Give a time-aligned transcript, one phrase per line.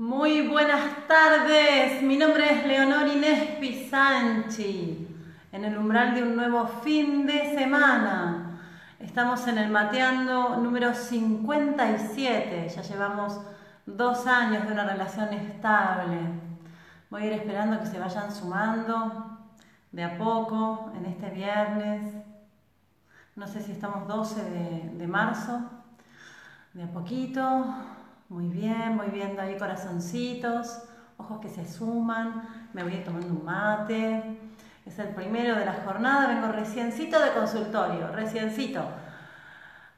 [0.00, 5.06] Muy buenas tardes, mi nombre es Leonor Inés Pisanchi,
[5.52, 8.62] en el umbral de un nuevo fin de semana.
[8.98, 13.42] Estamos en el Mateando número 57, ya llevamos
[13.84, 16.16] dos años de una relación estable.
[17.10, 19.38] Voy a ir esperando que se vayan sumando
[19.92, 22.14] de a poco en este viernes.
[23.36, 25.60] No sé si estamos 12 de, de marzo,
[26.72, 27.66] de a poquito.
[28.30, 30.84] Muy bien, voy viendo ahí corazoncitos,
[31.16, 34.38] ojos que se suman, me voy a ir tomando un mate.
[34.86, 38.84] Es el primero de la jornada, vengo reciencito de consultorio, reciencito.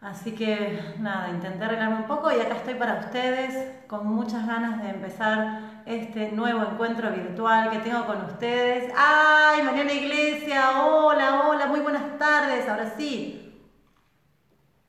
[0.01, 4.83] Así que nada, intenté arreglarme un poco y acá estoy para ustedes con muchas ganas
[4.83, 8.91] de empezar este nuevo encuentro virtual que tengo con ustedes.
[8.97, 10.87] ¡Ay, Mariana Iglesia!
[10.87, 13.63] Hola, hola, muy buenas tardes, ahora sí.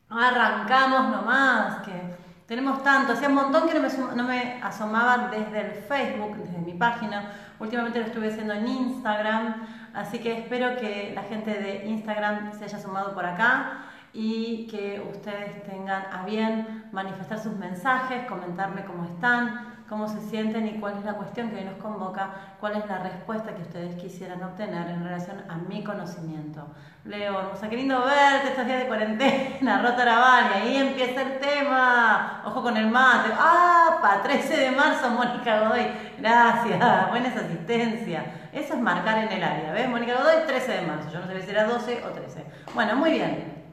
[0.09, 2.12] Arrancamos nomás, que
[2.55, 7.31] tenemos tanto, hacía un montón que no me, asomaba desde el Facebook, desde mi página.
[7.59, 12.65] Últimamente lo estuve haciendo en Instagram, así que espero que la gente de Instagram se
[12.65, 19.05] haya sumado por acá y que ustedes tengan a bien manifestar sus mensajes, comentarme cómo
[19.05, 22.87] están, cómo se sienten y cuál es la cuestión que hoy nos convoca, cuál es
[22.87, 26.65] la respuesta que ustedes quisieran obtener en relación a mi conocimiento.
[27.05, 32.41] Leo, hermosa, qué lindo verte estos días de cuarentena, rota y ahí empieza el tema.
[32.43, 33.29] Ojo con el mate.
[33.37, 33.99] ¡Ah!
[34.01, 35.85] Pa, 13 de marzo, Mónica Godoy.
[36.17, 36.79] Gracias,
[37.11, 38.49] buena asistencia.
[38.51, 39.87] Eso es marcar en el área, ¿ves?
[39.87, 41.11] Mónica Godoy, 13 de marzo.
[41.11, 42.45] Yo no sé si era 12 o 13.
[42.73, 43.63] Bueno, muy bien.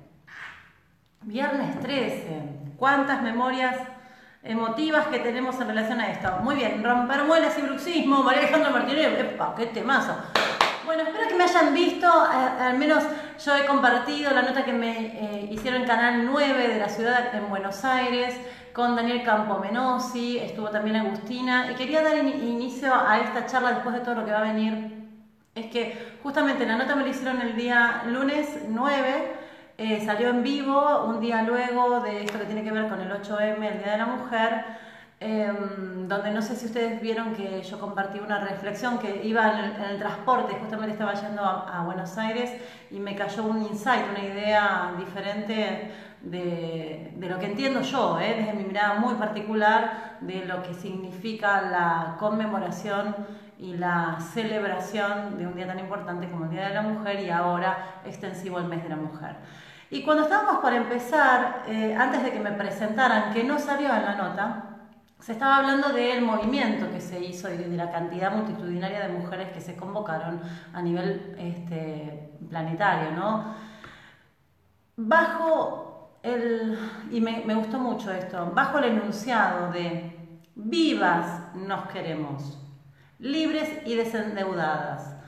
[1.23, 2.75] Viernes 13.
[2.77, 3.77] ¿Cuántas memorias
[4.43, 6.31] emotivas que tenemos en relación a esto.
[6.43, 10.17] Muy bien, romper muelas y bruxismo, María Alejandra Martínez, ¡epa, qué temazo!
[10.87, 13.05] Bueno, espero que me hayan visto, eh, al menos
[13.45, 17.35] yo he compartido la nota que me eh, hicieron en Canal 9 de la ciudad
[17.35, 18.35] en Buenos Aires
[18.73, 24.01] con Daniel Campomenosi, estuvo también Agustina, y quería dar inicio a esta charla después de
[24.01, 25.01] todo lo que va a venir.
[25.55, 29.40] Es que justamente la nota me la hicieron el día lunes 9,
[29.83, 33.11] eh, salió en vivo un día luego de esto que tiene que ver con el
[33.11, 34.63] 8M, el Día de la Mujer,
[35.21, 39.83] em, donde no sé si ustedes vieron que yo compartí una reflexión que iba en
[39.83, 42.53] el, transporte, justamente estaba yendo a, Buenos Aires
[42.91, 48.53] y me cayó un insight, una idea diferente de, lo que entiendo yo, eh, desde
[48.53, 53.17] mi mirada muy particular, de lo que significa la conmemoración
[53.59, 57.31] y la celebración de un día tan importante como el Día de la Mujer y
[57.31, 59.37] ahora extensivo el mes de la mujer.
[59.91, 64.05] Y cuando estábamos por empezar, eh, antes de que me presentaran, que no salió en
[64.05, 64.65] la nota,
[65.19, 69.51] se estaba hablando del movimiento que se hizo y de la cantidad multitudinaria de mujeres
[69.51, 70.41] que se convocaron
[70.73, 73.55] a nivel este, planetario, ¿no?
[74.97, 76.79] Bajo el,
[77.11, 82.59] y me, me gustó mucho esto, bajo el enunciado de vivas nos queremos,
[83.19, 85.20] libres y desendeudadas.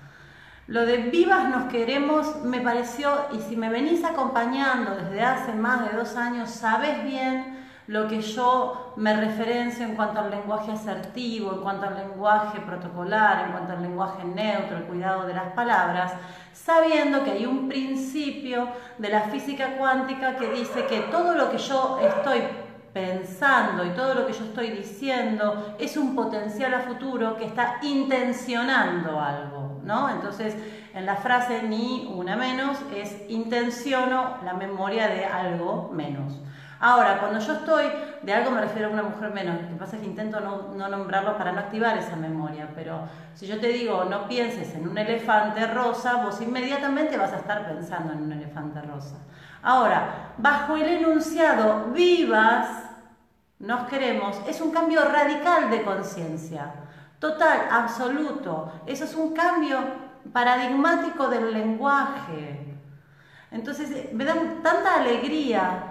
[0.73, 5.85] Lo de vivas nos queremos me pareció, y si me venís acompañando desde hace más
[5.85, 11.53] de dos años, sabes bien lo que yo me referencio en cuanto al lenguaje asertivo,
[11.53, 16.15] en cuanto al lenguaje protocolar, en cuanto al lenguaje neutro, el cuidado de las palabras,
[16.55, 18.67] sabiendo que hay un principio
[18.97, 22.45] de la física cuántica que dice que todo lo que yo estoy
[22.93, 27.79] pensando y todo lo que yo estoy diciendo es un potencial a futuro que está
[27.83, 30.11] intencionando algo, ¿no?
[30.11, 30.55] Entonces,
[30.95, 36.41] en la frase ni una menos es intenciono la memoria de algo menos.
[36.85, 37.85] Ahora, cuando yo estoy,
[38.23, 40.75] de algo me refiero a una mujer menos, lo que pasa es que intento no,
[40.75, 43.03] no nombrarlo para no activar esa memoria, pero
[43.35, 47.67] si yo te digo no pienses en un elefante rosa, vos inmediatamente vas a estar
[47.67, 49.15] pensando en un elefante rosa.
[49.63, 52.69] Ahora, bajo el enunciado vivas,
[53.61, 56.75] nos queremos, es un cambio radical de conciencia,
[57.23, 58.73] total, absoluto.
[58.85, 59.79] Eso es un cambio
[60.33, 62.59] paradigmático del lenguaje.
[63.53, 65.85] Entonces, me da tanta alegría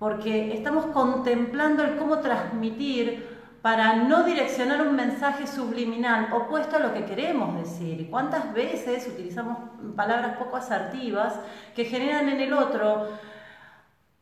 [0.00, 6.92] porque estamos contemplando el cómo transmitir para no direccionar un mensaje subliminal opuesto a lo
[6.92, 8.10] que queremos decir.
[8.10, 9.58] ¿Cuántas veces utilizamos
[9.94, 11.38] palabras poco asertivas
[11.76, 13.06] que generan en el otro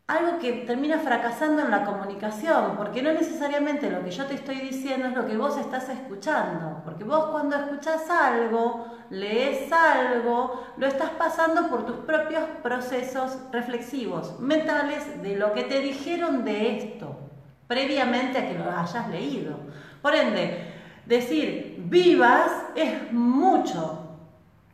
[0.07, 2.77] algo que termina fracasando en la comunicación?
[2.77, 6.83] Porque no necesariamente lo que yo te estoy diciendo es lo que vos estás escuchando.
[6.85, 14.39] Porque vos cuando escuchás algo, lees algo, lo estás pasando por tus propios procesos reflexivos,
[14.41, 17.25] mentales, de lo que te dijeron de esto
[17.67, 19.59] previamente a que lo hayas leído.
[20.03, 20.73] Por ende,
[21.07, 24.04] decir vivas es mucho,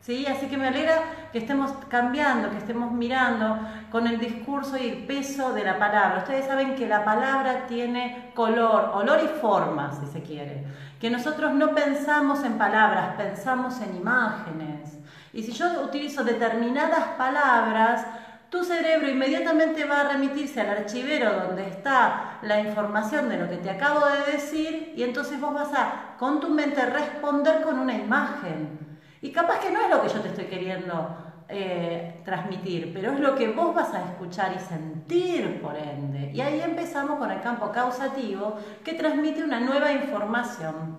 [0.00, 0.26] ¿Sí?
[0.26, 3.58] Así que me alegra que estemos cambiando, que estemos mirando
[3.90, 6.20] con el discurso y el peso de la palabra.
[6.20, 10.64] Ustedes saben que la palabra tiene color, olor y forma, si se quiere.
[10.98, 14.98] Que nosotros no pensamos en palabras, pensamos en imágenes.
[15.34, 18.06] Y si yo utilizo determinadas palabras,
[18.48, 23.58] tu cerebro inmediatamente va a remitirse al archivero donde está la información de lo que
[23.58, 27.94] te acabo de decir y entonces vos vas a con tu mente responder con una
[27.94, 28.89] imagen.
[29.22, 31.16] Y capaz que no es lo que yo te estoy queriendo
[31.48, 36.30] eh, transmitir, pero es lo que vos vas a escuchar y sentir por ende.
[36.32, 40.98] Y ahí empezamos con el campo causativo que transmite una nueva información.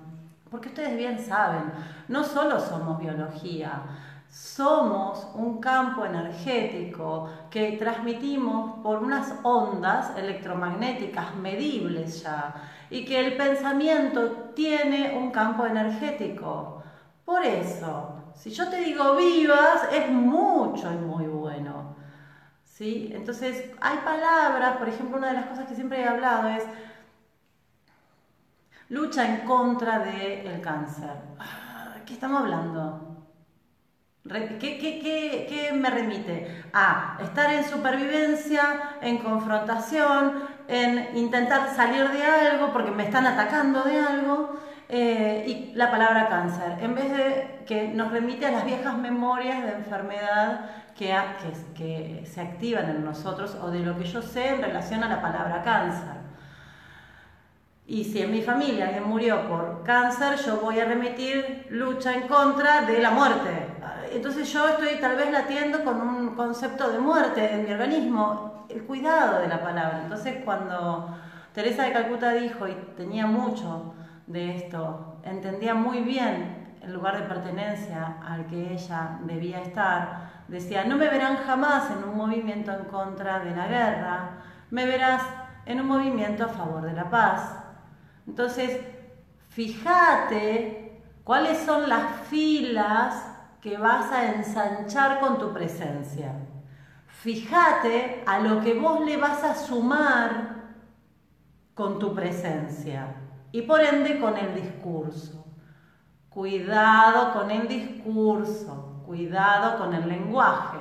[0.50, 1.72] Porque ustedes bien saben,
[2.10, 3.82] no solo somos biología,
[4.28, 12.54] somos un campo energético que transmitimos por unas ondas electromagnéticas medibles ya
[12.90, 16.84] y que el pensamiento tiene un campo energético.
[17.24, 21.96] Por eso, si yo te digo vivas, es mucho y muy bueno.
[22.64, 23.12] ¿Sí?
[23.14, 26.64] Entonces, hay palabras, por ejemplo, una de las cosas que siempre he hablado es
[28.90, 31.16] lucha en contra del cáncer.
[31.40, 33.12] Ah, ¿Qué estamos hablando?
[34.60, 36.64] ¿Qué, me remite?
[36.74, 43.84] A estar en supervivencia, en confrontación, en intentar salir de algo porque me están atacando
[43.84, 44.60] de algo.
[44.94, 49.64] Eh, y la palabra cáncer, en vez de que nos remite a las viejas memorias
[49.64, 51.18] de enfermedad que,
[51.74, 55.22] que se activan en nosotros o de lo que yo sé en relación a la
[55.22, 56.18] palabra cáncer.
[57.88, 62.28] Y si en mi familia alguien murió por cáncer, yo voy a remitir lucha en
[62.28, 63.68] contra de la muerte.
[64.12, 68.84] Entonces yo estoy tal vez latiendo con un concepto de muerte en mi organismo, el
[68.84, 70.02] cuidado de la palabra.
[70.04, 71.16] Entonces cuando
[71.54, 73.94] Teresa de Calcuta dijo, y tenía mucho
[74.32, 80.84] de esto, entendía muy bien el lugar de pertenencia al que ella debía estar, decía,
[80.86, 84.30] no me verán jamás en un movimiento en contra de la guerra,
[84.70, 85.22] me verás
[85.66, 87.56] en un movimiento a favor de la paz.
[88.26, 88.82] Entonces,
[89.50, 93.28] fíjate cuáles son las filas
[93.62, 96.34] que vas a ensanchar con tu presencia.
[97.06, 100.62] Fíjate a lo que vos le vas a sumar
[101.76, 103.21] con tu presencia
[103.52, 105.46] y por ende con el discurso.
[106.30, 110.78] Cuidado con el discurso, cuidado con el lenguaje.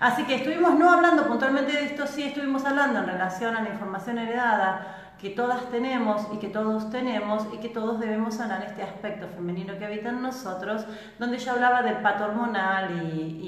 [0.00, 3.70] Así que estuvimos no hablando puntualmente de esto, sí estuvimos hablando en relación a la
[3.70, 8.82] información heredada, que todas tenemos y que todos tenemos y que todos debemos sanar este
[8.82, 10.86] aspecto femenino que habita en nosotros,
[11.18, 13.47] donde yo hablaba del pato hormonal y,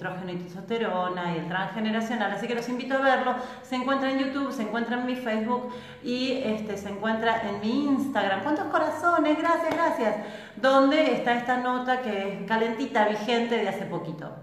[0.00, 4.18] estrógeno y testosterona y el transgeneracional, así que los invito a verlo, se encuentra en
[4.18, 8.42] YouTube, se encuentra en mi Facebook y este, se encuentra en mi Instagram.
[8.42, 9.36] ¿Cuántos corazones?
[9.36, 10.16] Gracias, gracias.
[10.56, 14.34] Donde está esta nota que es calentita, vigente de hace poquito.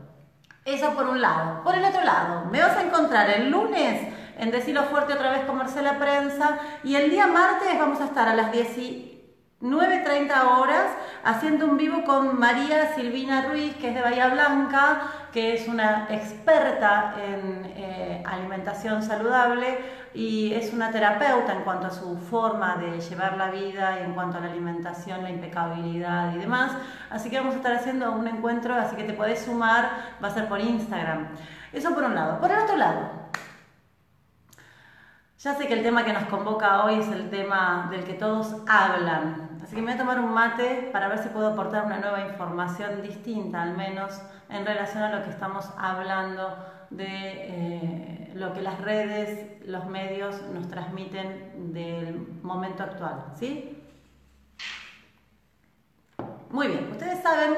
[0.63, 1.63] Eso por un lado.
[1.63, 5.45] Por el otro lado, me vas a encontrar el lunes en Decilo Fuerte otra vez
[5.45, 6.59] con Marcela Prensa.
[6.83, 8.51] Y el día martes vamos a estar a las
[9.59, 10.91] 19.30 horas
[11.23, 15.01] haciendo un vivo con María Silvina Ruiz, que es de Bahía Blanca,
[15.33, 19.79] que es una experta en eh, alimentación saludable
[20.13, 24.13] y es una terapeuta en cuanto a su forma de llevar la vida y en
[24.13, 26.73] cuanto a la alimentación, la impecabilidad y demás.
[27.09, 29.89] Así que vamos a estar haciendo un encuentro, así que te puedes sumar,
[30.23, 31.29] va a ser por Instagram.
[31.73, 32.39] Eso por un lado.
[32.39, 33.09] Por el otro lado,
[35.39, 38.55] ya sé que el tema que nos convoca hoy es el tema del que todos
[38.67, 41.99] hablan, así que me voy a tomar un mate para ver si puedo aportar una
[41.99, 46.55] nueva información distinta, al menos en relación a lo que estamos hablando
[46.89, 53.83] de eh, lo que las redes, los medios nos transmiten del momento actual, ¿sí?
[56.49, 57.55] Muy bien, ustedes saben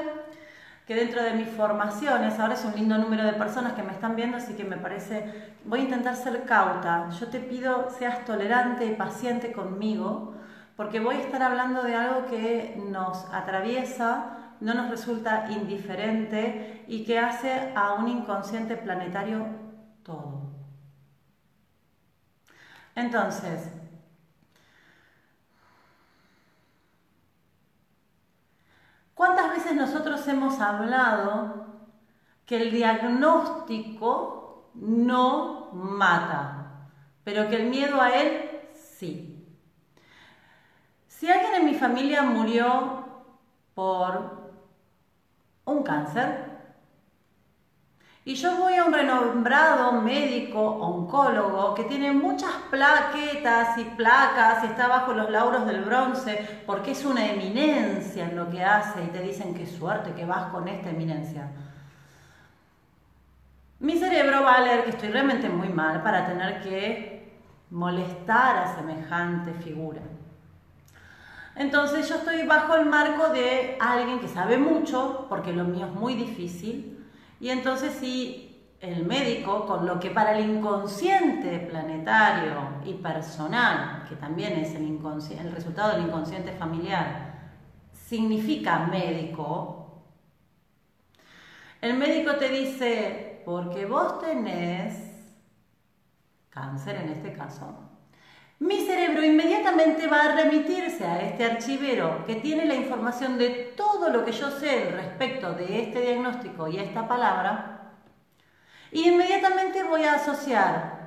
[0.88, 4.16] que dentro de mis formaciones, ahora es un lindo número de personas que me están
[4.16, 7.12] viendo, así que me parece, voy a intentar ser cauta.
[7.12, 10.39] Yo te pido seas tolerante y paciente conmigo,
[10.80, 17.04] porque voy a estar hablando de algo que nos atraviesa, no nos resulta indiferente y
[17.04, 19.46] que hace a un inconsciente planetario
[20.04, 20.54] todo.
[22.96, 23.74] Entonces,
[29.14, 31.66] ¿Cuántas veces nosotros hemos hablado
[32.46, 36.88] que el diagnóstico no mata,
[37.26, 38.62] pero que el miedo a él
[38.98, 39.29] sí?
[41.20, 43.04] Si alguien en mi familia murió
[43.76, 44.54] por
[45.66, 46.46] un cáncer
[48.24, 54.68] Y yo voy a un renombrado médico oncólogo que tiene muchas plaquetas y placas y
[54.68, 59.08] está bajo los lauros del bronce porque es una eminencia en lo que hace y
[59.08, 61.50] te dicen qué suerte que vas con esta eminencia.
[63.80, 67.30] Mi cerebro va a leer que estoy realmente muy mal para tener que
[67.72, 70.02] molestar a semejante figura.
[71.60, 75.94] Entonces yo estoy bajo el marco de alguien que sabe mucho, porque lo mío es
[75.94, 77.06] muy difícil,
[77.42, 82.54] y entonces si el médico, con lo que para el inconsciente planetario
[82.86, 87.52] y personal, que también es el, el resultado del inconsciente familiar,
[87.92, 90.06] significa médico,
[91.82, 94.96] el médico te dice, porque vos tenés
[96.50, 97.89] cáncer en este caso,
[98.60, 104.10] mi cerebro inmediatamente va a remitirse a este archivero que tiene la información de todo
[104.10, 107.94] lo que yo sé respecto de este diagnóstico y esta palabra.
[108.92, 111.00] Y inmediatamente voy a asociar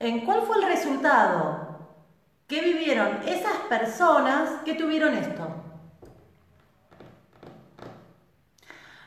[0.00, 1.66] en cuál fue el resultado
[2.48, 5.48] que vivieron esas personas que tuvieron esto.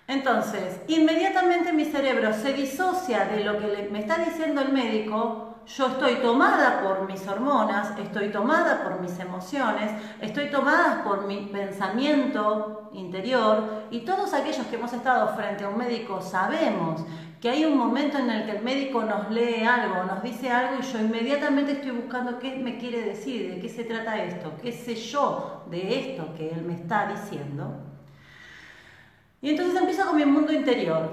[0.08, 5.88] Entonces, inmediatamente mi cerebro se disocia de lo que me está diciendo el médico yo
[5.88, 12.90] estoy tomada por mis hormonas, estoy tomada por mis emociones, estoy tomada por mi pensamiento
[12.94, 17.02] interior y todos aquellos que hemos estado frente a un médico sabemos
[17.40, 20.82] que hay un momento en el que el médico nos lee algo, nos dice algo
[20.82, 24.72] y yo inmediatamente estoy buscando qué me quiere decir, de qué se trata esto, qué
[24.72, 27.76] sé yo de esto que él me está diciendo.
[29.42, 31.12] Y entonces empiezo con mi mundo interior.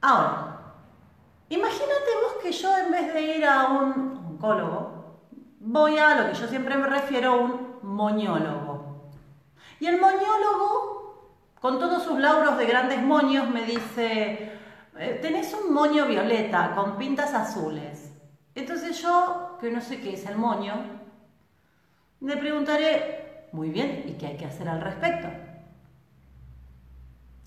[0.00, 0.51] Ahora,
[1.52, 5.20] Imagínate vos que yo en vez de ir a un oncólogo,
[5.60, 9.10] voy a lo que yo siempre me refiero a un moñólogo.
[9.78, 14.50] Y el moñólogo, con todos sus lauros de grandes moños, me dice,
[14.98, 18.14] eh, tenés un moño violeta con pintas azules.
[18.54, 20.72] Entonces yo, que no sé qué es el moño,
[22.22, 25.28] le preguntaré, muy bien, ¿y qué hay que hacer al respecto?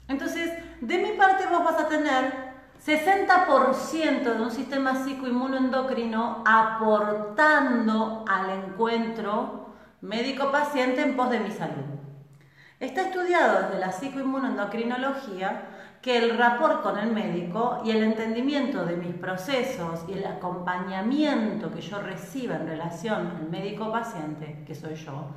[0.08, 2.55] Entonces, de mi parte vos vas a tener
[2.86, 11.84] 60% de un sistema psicoinmunoendocrino aportando al encuentro médico-paciente en pos de mi salud.
[12.80, 18.98] Está estudiado desde la psicoinmunoendocrinología que el rapport con el médico y el entendimiento de
[18.98, 25.30] mis procesos y el acompañamiento que yo reciba en relación al médico-paciente, que soy yo,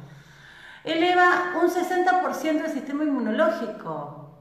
[0.84, 4.34] eleva un 60% del sistema inmunológico.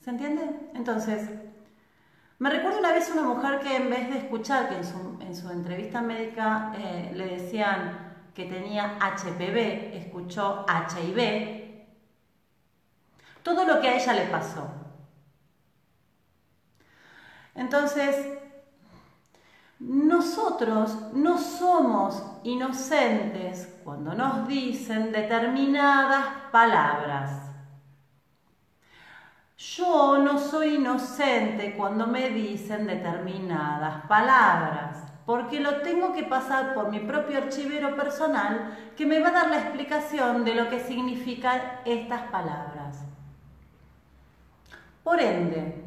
[0.00, 0.70] ¿Se entiende?
[0.74, 1.41] Entonces,
[2.42, 6.02] me recuerdo una vez una mujer que en vez de escuchar que en su, entrevista
[6.02, 11.84] médica eh, le decían que tenía HPV, escuchó HIV,
[13.44, 14.68] todo lo que a ella le pasó.
[17.54, 18.16] Entonces,
[19.78, 27.41] nosotros no somos inocentes cuando nos dicen determinadas palabras.
[29.56, 36.90] Yo no soy inocente cuando me dicen determinadas palabras, porque lo tengo que pasar por
[36.90, 41.60] mi propio archivero personal que me va a dar la explicación de lo que significan
[41.84, 43.04] estas palabras.
[45.04, 45.84] Por ende,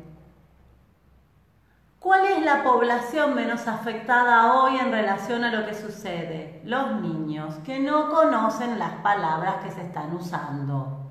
[1.99, 6.61] ¿cuál es la población menos afectada hoy en relación a lo que sucede?
[6.63, 11.04] Los niños que no conocen las palabras que se están usando.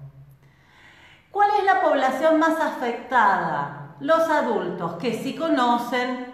[1.35, 3.97] ¿Cuál es la población más afectada?
[3.99, 6.33] Los adultos que sí conocen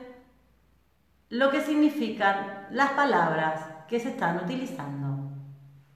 [1.30, 5.30] lo que significan las palabras que se están utilizando.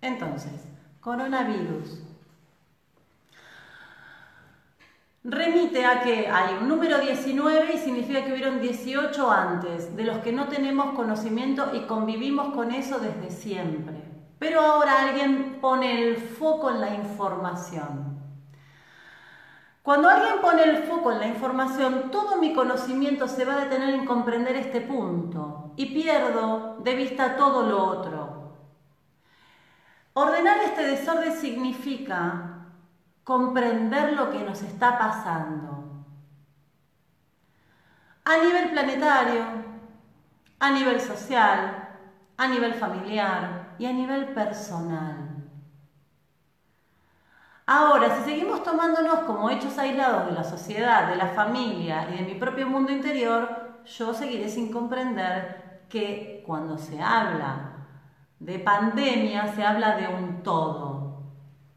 [0.00, 0.52] Entonces,
[1.02, 2.00] coronavirus
[5.23, 10.20] remite a que hay un número 19 y significa que hubieron 18 antes, de los
[10.20, 14.02] que no tenemos conocimiento y convivimos con eso desde siempre.
[14.38, 18.13] Pero ahora alguien pone el foco en la información.
[19.85, 23.91] Cuando alguien pone el foco en la información, todo mi conocimiento se va a detener
[23.91, 28.55] en comprender este punto y pierdo de vista todo lo otro.
[30.14, 32.71] Ordenar este desorden significa
[33.25, 36.07] comprender lo que nos está pasando
[38.25, 39.45] a nivel planetario,
[40.61, 41.88] a nivel social,
[42.38, 45.24] a nivel familiar y a nivel personal.
[47.66, 52.23] Ahora, si seguimos tomándonos como hechos aislados de la sociedad, de la familia y de
[52.23, 57.73] mi propio mundo interior, yo seguiré sin comprender que cuando se habla
[58.38, 61.23] de pandemia se habla de un todo.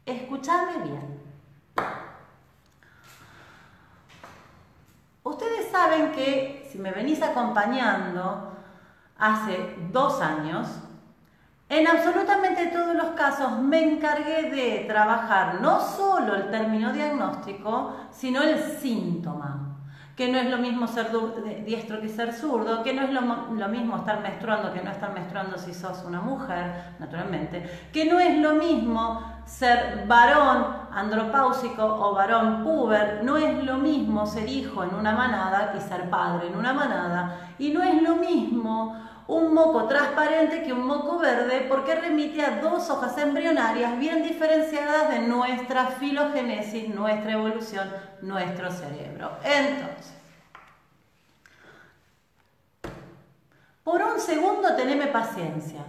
[0.04, 1.18] Escuchadme bien.
[5.78, 8.52] saben que si me venís acompañando
[9.16, 10.66] hace dos años,
[11.68, 18.42] en absolutamente todos los casos me encargué de trabajar no solo el término diagnóstico, sino
[18.42, 19.64] el síntoma.
[20.16, 21.12] Que no es lo mismo ser
[21.64, 25.56] diestro que ser zurdo, que no es lo, mismo estar menstruando que no estar menstruando
[25.58, 32.64] si sos una mujer, naturalmente, que no es lo mismo ser varón andropáusico o varón
[32.64, 36.72] puber, no es lo mismo ser hijo en una manada y ser padre en una
[36.72, 42.42] manada, y no es lo mismo un moco transparente que un moco verde porque remite
[42.42, 47.92] a dos hojas embrionarias bien diferenciadas de nuestra filogénesis, nuestra evolución,
[48.22, 49.30] nuestro cerebro.
[49.44, 50.14] Entonces,
[53.84, 55.84] por un segundo teneme paciencia.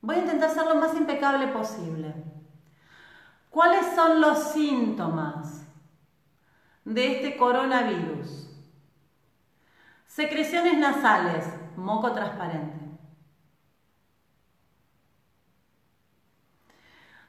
[0.00, 2.14] Voy a intentar ser lo más impecable posible.
[3.50, 5.64] ¿Cuáles son los síntomas
[6.84, 8.45] de este coronavirus?
[10.16, 11.44] Secreciones nasales,
[11.76, 12.80] moco transparente.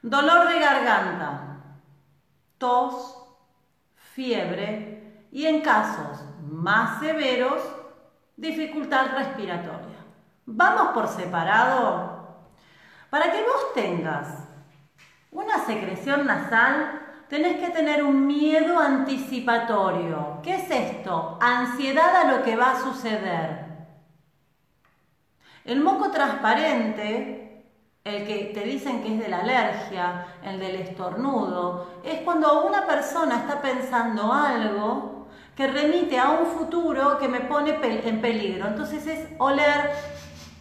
[0.02, 1.80] Dolor de garganta,
[2.58, 3.28] tos,
[4.14, 7.62] fiebre y en casos más severos,
[8.38, 10.06] dificultad respiratoria.
[10.46, 12.38] Vamos por separado.
[13.10, 14.48] Para que vos tengas
[15.32, 20.40] una secreción nasal, tenés que tener un miedo anticipatorio.
[20.44, 21.38] ¿Qué es esto?
[21.42, 23.68] Ansiedad a lo que va a suceder.
[25.66, 27.66] El moco transparente,
[28.06, 32.88] el que te dicen que es de la alergia, el del estornudo, es cuando una
[32.88, 38.68] persona está pensando algo que remite a un futuro que me pone en peligro.
[38.68, 39.92] Entonces es oler,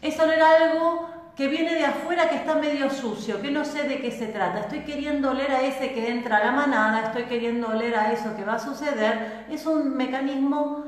[0.02, 4.00] es oler algo que viene de afuera que está medio sucio, que no sé de
[4.00, 4.60] qué se trata.
[4.60, 8.34] Estoy queriendo oler a ese que entra a la manada, estoy queriendo oler a eso
[8.34, 9.44] que va a suceder.
[9.50, 10.86] Es un mecanismo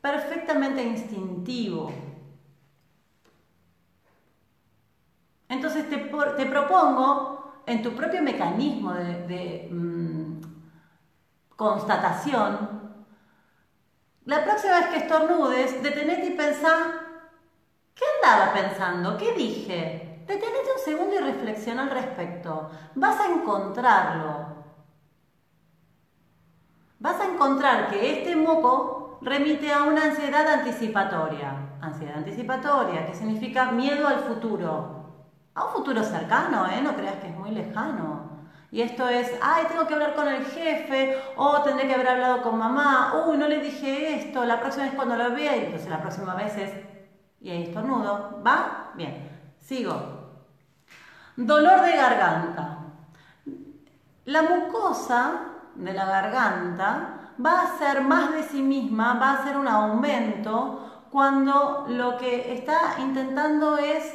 [0.00, 1.90] perfectamente instintivo.
[5.48, 5.98] Entonces te,
[6.46, 10.40] propongo, en tu propio mecanismo de, mm,
[11.56, 12.78] constatación,
[14.26, 17.07] la próxima vez que estornudes, detenete y pensá
[17.98, 19.18] ¿Qué andaba pensando?
[19.18, 20.22] ¿Qué dije?
[20.24, 22.70] Detenete un segundo y reflexiona al respecto.
[22.94, 24.46] Vas a encontrarlo.
[27.00, 31.54] Vas a encontrar que este moco remite a una ansiedad anticipatoria.
[31.80, 35.06] Ansiedad anticipatoria, que significa miedo al futuro.
[35.54, 36.80] A un futuro cercano, ¿eh?
[36.80, 38.28] No creas que es muy lejano.
[38.70, 42.42] Y esto es, ay, tengo que hablar con el jefe, o tendré que haber hablado
[42.42, 45.88] con mamá, uy, no le dije esto, la próxima vez cuando lo vea, y entonces
[45.88, 46.70] la próxima vez es
[47.40, 48.42] y ahí estornudo.
[48.46, 48.92] ¿Va?
[48.94, 49.54] Bien.
[49.60, 49.94] Sigo.
[51.36, 52.78] Dolor de garganta.
[54.24, 55.40] La mucosa
[55.74, 61.06] de la garganta va a ser más de sí misma, va a ser un aumento
[61.10, 64.14] cuando lo que está intentando es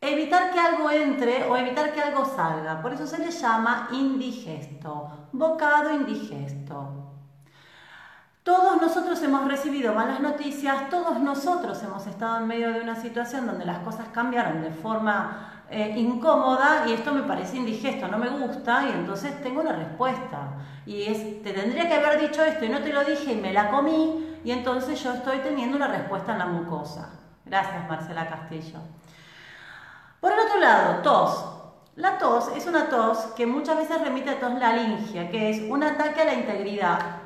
[0.00, 2.82] evitar que algo entre o evitar que algo salga.
[2.82, 7.01] Por eso se le llama indigesto, bocado indigesto.
[8.42, 13.46] Todos nosotros hemos recibido malas noticias, todos nosotros hemos estado en medio de una situación
[13.46, 18.28] donde las cosas cambiaron de forma eh, incómoda y esto me parece indigesto, no me
[18.30, 20.54] gusta y entonces tengo una respuesta.
[20.84, 23.52] Y es, te tendría que haber dicho esto y no te lo dije y me
[23.52, 27.10] la comí y entonces yo estoy teniendo una respuesta en la mucosa.
[27.44, 28.80] Gracias Marcela Castillo.
[30.20, 31.44] Por el otro lado, tos.
[31.94, 35.84] La tos es una tos que muchas veces remite a tos laringia, que es un
[35.84, 37.21] ataque a la integridad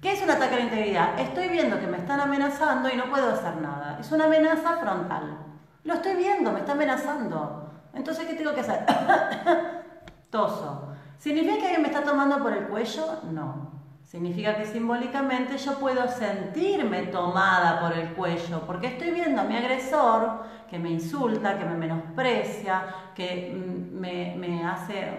[0.00, 1.20] ¿Qué es un ataque a la integridad?
[1.20, 3.98] Estoy viendo que me están amenazando y no puedo hacer nada.
[4.00, 5.38] Es una amenaza frontal.
[5.84, 7.70] Lo estoy viendo, me está amenazando.
[7.94, 8.84] Entonces, ¿qué tengo que hacer?
[10.30, 10.88] Toso.
[11.18, 13.20] ¿Significa que alguien me está tomando por el cuello?
[13.30, 13.80] No.
[14.10, 19.56] Significa que simbólicamente yo puedo sentirme tomada por el cuello, porque estoy viendo a mi
[19.56, 25.16] agresor que me insulta, que me menosprecia, que mm, me, hace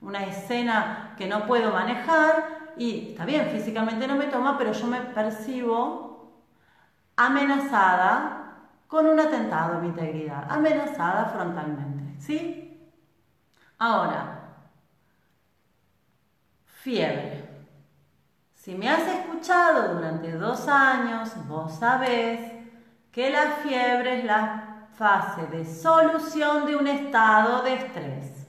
[0.00, 4.86] una escena que no puedo manejar y está bien, físicamente no me toma, pero yo
[4.86, 6.42] me percibo
[7.16, 8.46] amenazada
[8.86, 12.90] con un atentado a mi integridad, amenazada frontalmente, ¿sí?
[13.78, 14.36] Ahora,
[16.64, 17.44] fiebre.
[18.54, 22.52] Si me has escuchado durante dos años, vos sabés
[23.10, 28.48] que la fiebre es la fase de solución de un estado de estrés.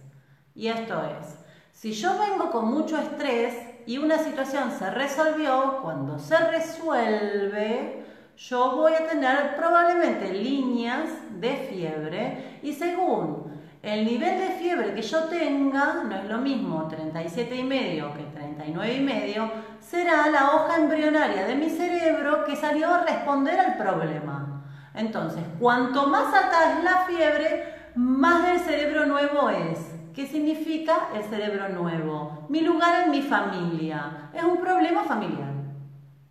[0.53, 1.36] Y esto es,
[1.79, 3.53] si yo vengo con mucho estrés
[3.85, 8.03] y una situación se resolvió, cuando se resuelve,
[8.35, 11.07] yo voy a tener probablemente líneas
[11.39, 16.87] de fiebre y según el nivel de fiebre que yo tenga no es lo mismo
[16.87, 22.55] 37 y medio que 39 y medio, será la hoja embrionaria de mi cerebro que
[22.55, 24.63] salió a responder al problema.
[24.95, 29.96] Entonces, cuanto más alta es la fiebre, más del cerebro nuevo es.
[30.17, 32.47] ¿Qué significa el cerebro nuevo?
[32.49, 34.31] Mi lugar en mi familia.
[34.33, 35.53] Es un problema familiar.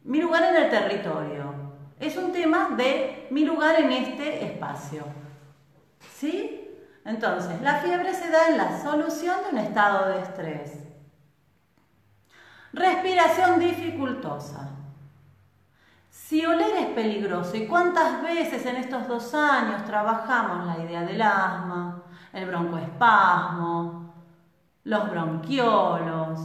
[0.03, 1.55] Mi lugar en el territorio.
[2.01, 5.05] Es un tema de mi lugar en este espacio.
[6.17, 6.69] ¿Sí?
[7.05, 10.73] Entonces, la fiebre se da en la solución de un estado de estrés.
[12.73, 14.69] Respiración dificultosa.
[16.11, 21.23] Si oler es peligroso, ¿y cuántas veces en estos dos años trabajamos la idea del
[21.23, 22.03] asma,
[22.37, 24.15] el broncoespasmo,
[24.85, 26.41] los bronquiolos,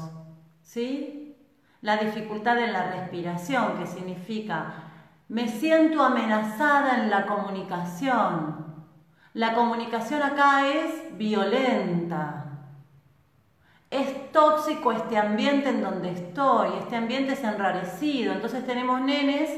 [0.62, 1.36] ¿sí?
[1.82, 4.74] La dificultad en la respiración, que significa
[5.32, 8.62] me siento amenazada en la comunicación,
[9.34, 12.46] la comunicación acá es violenta.
[13.90, 18.34] Es tóxico este ambiente en donde estoy, este ambiente es enrarecido.
[18.34, 19.50] Entonces tenemos nenes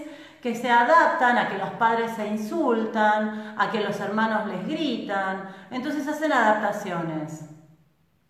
[0.44, 5.48] que se adaptan a que los padres se insultan, a que los hermanos les gritan.
[5.72, 7.50] Entonces hacen adaptaciones.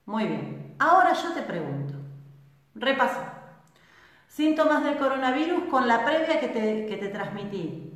[0.06, 0.76] Muy bien.
[0.78, 1.95] Ahora yo te pregunto,
[2.76, 3.34] repasa.
[4.28, 7.91] Síntomas del coronavirus con la previa que te, que te transmití.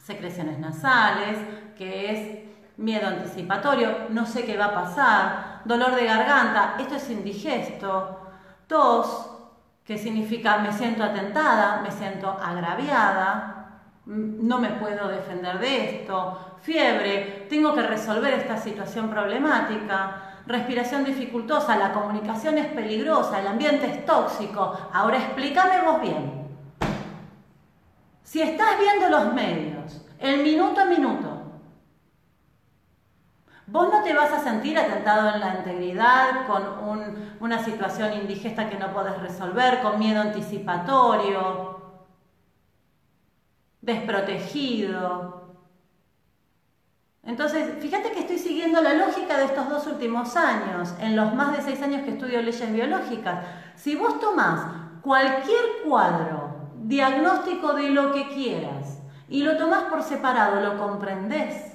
[0.00, 1.36] Secreciones nasales,
[1.76, 7.10] que es miedo anticipatorio, no sé qué va a pasar, dolor de garganta, esto es
[7.10, 8.22] indigesto,
[8.66, 9.30] tos,
[9.84, 13.57] que significa me siento atentada, me siento agraviada,
[14.08, 21.76] no me puedo defender de esto, fiebre, tengo que resolver esta situación problemática, respiración dificultosa,
[21.76, 24.88] la comunicación es peligrosa, el ambiente es tóxico.
[24.94, 26.48] Ahora explícame vos bien.
[28.22, 31.34] Si estás viendo los medios, el minuto a minuto,
[33.70, 38.78] Vos no te vas a sentir atentado en la integridad, con una situación indigesta que
[38.78, 41.77] no podés resolver, con miedo anticipatorio,
[43.88, 45.56] desprotegido.
[47.24, 51.56] Entonces, fíjate que estoy siguiendo la lógica de estos dos últimos años, en los más
[51.56, 53.44] de seis años que estudio leyes biológicas.
[53.74, 60.60] Si vos tomás cualquier cuadro diagnóstico de lo que quieras y lo tomás por separado,
[60.60, 61.68] lo comprendés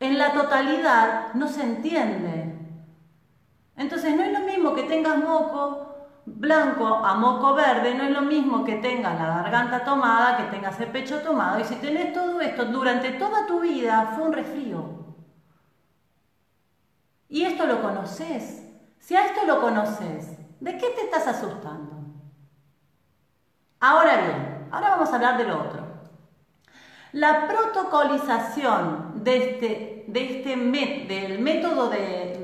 [0.00, 2.54] en la totalidad no se entiende.
[3.76, 5.87] Entonces no es lo mismo que tengas moco
[6.36, 10.78] blanco a moco verde, no es lo mismo que tengas la garganta tomada, que tengas
[10.80, 11.60] el pecho tomado.
[11.60, 14.84] Y si tenés todo esto durante toda tu vida, fue un resfrío.
[17.28, 18.64] Y esto lo conoces.
[18.98, 21.98] Si a esto lo conoces, ¿de qué te estás asustando?
[23.80, 25.86] Ahora bien, ahora vamos a hablar de lo otro.
[27.12, 32.38] La protocolización de este, de este del método de,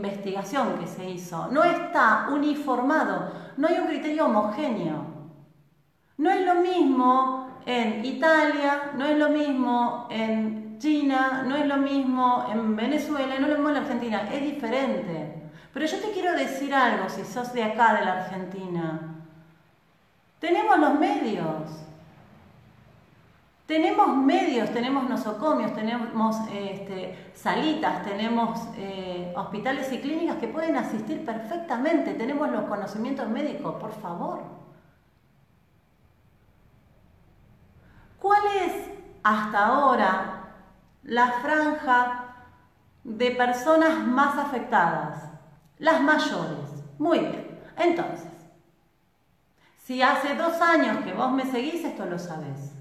[0.00, 5.20] investigación que se hizo no está uniformado, no hay un criterio homogéneo.
[6.16, 11.76] No es lo mismo en Italia, no es lo mismo en China, no es lo
[11.76, 15.34] mismo en Venezuela, no es lo mismo en Argentina, es diferente.
[15.72, 19.00] Pero yo te quiero decir algo, si sos de acá, de la Argentina.
[20.40, 21.89] Tenemos los medios.
[23.70, 31.24] Tenemos medios, tenemos nosocomios, tenemos este, salitas, tenemos eh, hospitales y clínicas que pueden asistir
[31.24, 34.42] perfectamente, tenemos los conocimientos médicos, por favor.
[38.18, 38.72] ¿Cuál es
[39.22, 40.48] hasta ahora
[41.04, 42.24] la franja
[43.04, 45.30] de personas más afectadas?
[45.78, 46.82] Las mayores.
[46.98, 47.60] Muy bien.
[47.76, 48.32] Entonces,
[49.76, 52.79] si hace dos años que vos me seguís, esto lo sabés.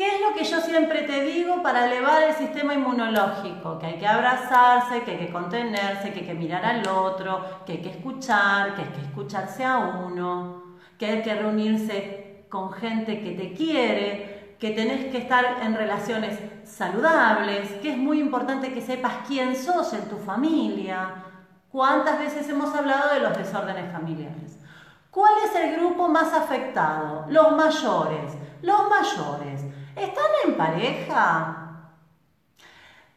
[0.00, 3.78] ¿Qué es lo que yo siempre te digo para elevar el sistema inmunológico?
[3.78, 7.72] Que hay que abrazarse, que hay que contenerse, que hay que mirar al otro, que
[7.72, 13.20] hay que escuchar, que hay que escucharse a uno, que hay que reunirse con gente
[13.20, 18.80] que te quiere, que tenés que estar en relaciones saludables, que es muy importante que
[18.80, 21.26] sepas quién sos en tu familia.
[21.70, 24.60] ¿Cuántas veces hemos hablado de los desórdenes familiares?
[25.10, 27.26] ¿Cuál es el grupo más afectado?
[27.28, 28.32] Los mayores.
[28.62, 31.60] Los mayores ¿Están en pareja?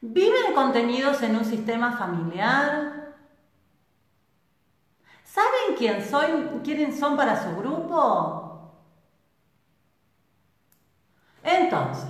[0.01, 3.15] ¿Viven contenidos en un sistema familiar?
[5.23, 8.73] ¿Saben quién soy, quiénes son para su grupo?
[11.43, 12.09] Entonces,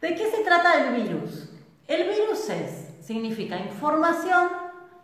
[0.00, 1.50] ¿de qué se trata el virus?
[1.86, 4.59] El virus es, significa información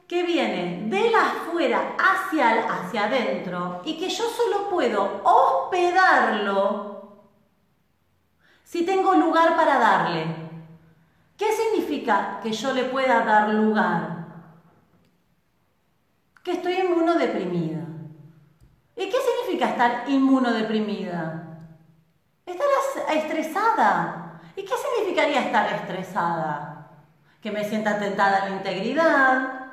[0.09, 6.97] que viene de la afuera hacia, hacia adentro y que yo solo puedo hospedarlo
[8.63, 10.27] si tengo lugar para darle.
[11.37, 14.27] ¿Qué significa que yo le pueda dar lugar?
[16.43, 17.85] Que estoy inmunodeprimida.
[18.97, 21.61] ¿Y qué significa estar inmunodeprimida?
[22.47, 22.67] Estar
[23.13, 24.41] estresada.
[24.55, 26.91] ¿Y qué significaría estar estresada?
[27.43, 29.66] Que me sienta tentada a la integridad,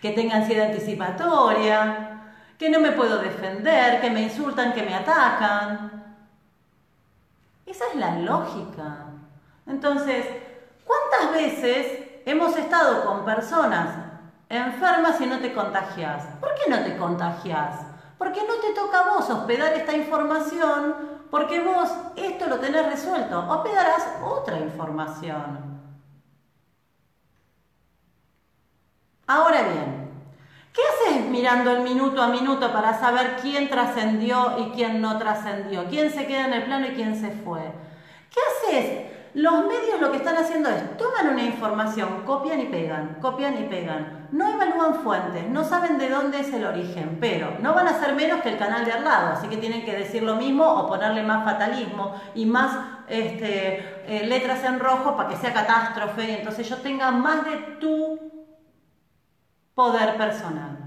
[0.00, 2.10] que tenga ansiedad anticipatoria,
[2.58, 6.16] que no me puedo defender, que me insultan, que me atacan.
[7.66, 9.06] Esa es la lógica.
[9.66, 10.26] Entonces,
[10.84, 13.88] ¿cuántas veces hemos estado con personas
[14.48, 16.24] enfermas y no te contagias?
[16.40, 17.80] ¿Por qué no te contagias?
[18.18, 20.96] Porque no te toca a vos hospedar esta información,
[21.30, 23.38] porque vos esto lo tenés resuelto.
[23.48, 25.80] Hospedarás otra información.
[29.32, 30.10] Ahora bien,
[30.72, 35.84] ¿qué haces mirando el minuto a minuto para saber quién trascendió y quién no trascendió?
[35.88, 37.60] ¿Quién se queda en el plano y quién se fue?
[38.28, 43.18] ¿Qué haces los medios lo que están haciendo es, toman una información, copian y pegan,
[43.20, 44.26] copian y pegan.
[44.32, 48.16] No evalúan fuentes, no saben de dónde es el origen, pero no van a ser
[48.16, 50.88] menos que el canal de al lado, así que tienen que decir lo mismo o
[50.88, 56.34] ponerle más fatalismo y más este, eh, letras en rojo para que sea catástrofe y
[56.34, 58.29] entonces yo tenga más de tu
[59.74, 60.78] poder personal.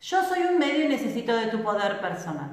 [0.00, 2.50] Yo soy un medio y necesito de tu poder personal.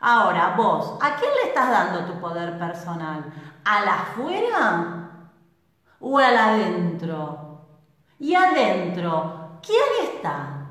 [0.00, 3.32] Ahora, vos, ¿a quién le estás dando tu poder personal?
[3.64, 5.28] ¿Al afuera
[6.00, 7.68] o al adentro?
[8.18, 10.66] Y adentro, ¿quién está?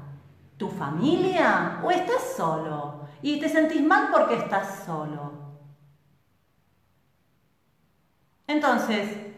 [0.58, 3.08] ¿Tu familia o estás solo?
[3.22, 5.32] Y te sentís mal porque estás solo.
[8.48, 9.31] Entonces,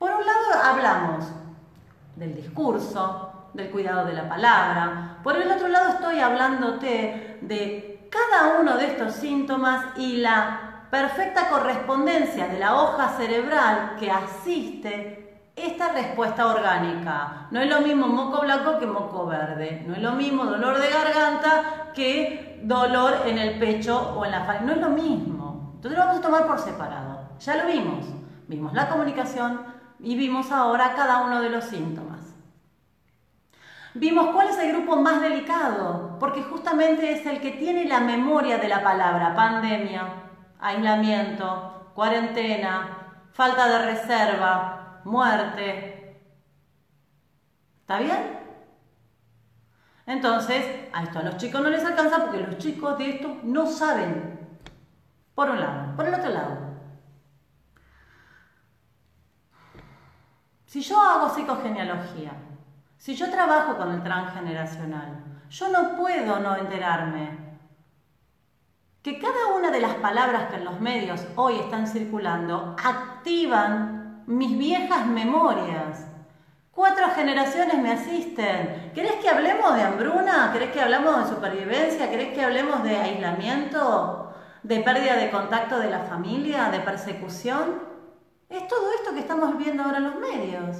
[0.00, 1.26] por un lado hablamos
[2.16, 5.18] del discurso, del cuidado de la palabra.
[5.22, 11.50] Por el otro lado estoy hablándote de cada uno de estos síntomas y la perfecta
[11.50, 17.48] correspondencia de la hoja cerebral que asiste esta respuesta orgánica.
[17.50, 19.84] No es lo mismo moco blanco que moco verde.
[19.86, 24.46] No es lo mismo dolor de garganta que dolor en el pecho o en la
[24.46, 24.64] faringe.
[24.64, 25.72] No es lo mismo.
[25.74, 27.20] Entonces lo vamos a tomar por separado.
[27.38, 28.06] Ya lo vimos.
[28.48, 32.20] Vimos la comunicación y vimos ahora cada uno de los síntomas.
[33.94, 38.58] Vimos cuál es el grupo más delicado, porque justamente es el que tiene la memoria
[38.58, 40.06] de la palabra pandemia,
[40.60, 43.00] aislamiento, cuarentena,
[43.32, 46.16] falta de reserva, muerte.
[47.80, 48.38] ¿Está bien?
[50.06, 53.66] Entonces, a esto a los chicos no les alcanza porque los chicos de esto no
[53.66, 54.38] saben.
[55.34, 55.96] Por un lado.
[55.96, 56.69] Por el otro lado.
[60.70, 62.30] Si yo hago psicogenealogía,
[62.96, 67.36] si yo trabajo con el transgeneracional, yo no puedo no enterarme
[69.02, 74.56] que cada una de las palabras que en los medios hoy están circulando activan mis
[74.56, 76.06] viejas memorias.
[76.70, 78.92] Cuatro generaciones me asisten.
[78.94, 80.50] ¿Querés que hablemos de hambruna?
[80.52, 82.08] ¿Querés que hablemos de supervivencia?
[82.08, 84.32] ¿Querés que hablemos de aislamiento?
[84.62, 86.70] ¿De pérdida de contacto de la familia?
[86.70, 87.89] ¿De persecución?
[88.50, 90.76] Es todo esto que estamos viendo ahora en los medios.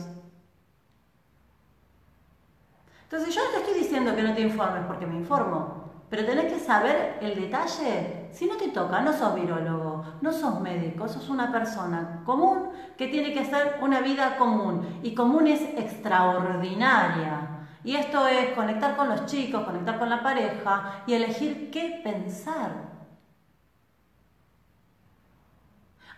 [3.04, 6.52] Entonces yo no te estoy diciendo que no te informes porque me informo, pero tenés
[6.52, 8.28] que saber el detalle.
[8.32, 13.06] Si no te toca, no sos virólogo, no sos médico, sos una persona común que
[13.06, 14.98] tiene que hacer una vida común.
[15.04, 17.68] Y común es extraordinaria.
[17.84, 22.99] Y esto es conectar con los chicos, conectar con la pareja y elegir qué pensar.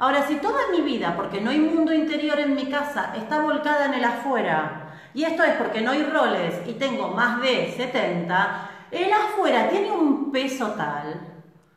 [0.02, 3.86] Ahora, si toda mi vida, porque no hay mundo interior en mi casa, está volcada
[3.86, 8.70] en el afuera, y esto es porque no hay roles y tengo más de 70,
[8.90, 11.20] el afuera tiene un peso tal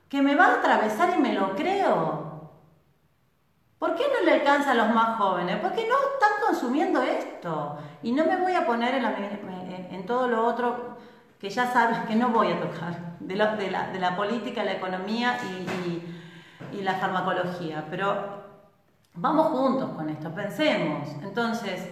[0.09, 2.49] que me va a atravesar y me lo creo.
[3.77, 5.59] ¿Por qué no le alcanza a los más jóvenes?
[5.61, 7.77] Porque no están consumiendo esto.
[8.01, 10.97] Y no me voy a poner en, todo lo otro
[11.39, 15.94] que ya sabes que no voy a tocar, de, la, política, la economía y, y
[16.73, 17.85] la farmacología.
[17.89, 18.43] Pero
[19.13, 21.09] vamos juntos con esto, pensemos.
[21.21, 21.89] Entonces,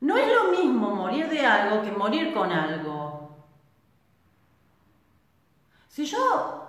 [0.00, 3.36] no es lo mismo morir de algo que morir con algo.
[5.88, 6.64] Si yo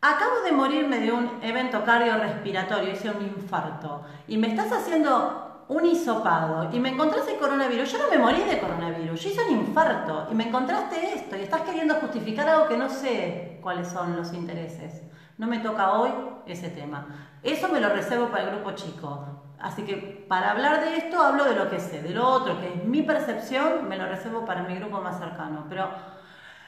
[0.00, 5.84] acabo de morirme de un evento cardiorrespiratorio, hice un infarto, y me estás haciendo un
[5.84, 10.28] hisopado y me encontraste coronavirus, yo no me morí de coronavirus, yo hice un infarto
[10.30, 14.32] y me encontraste esto y estás queriendo justificar algo que no sé cuáles son los
[14.32, 15.02] intereses.
[15.38, 16.10] No me toca hoy
[16.46, 17.06] ese tema.
[17.42, 19.42] Eso me lo reservo para el grupo chico.
[19.58, 22.74] Así que para hablar de esto hablo de lo que sé, de lo otro, que
[22.74, 25.64] es mi percepción, me lo reservo para mi grupo más cercano.
[25.68, 25.88] Pero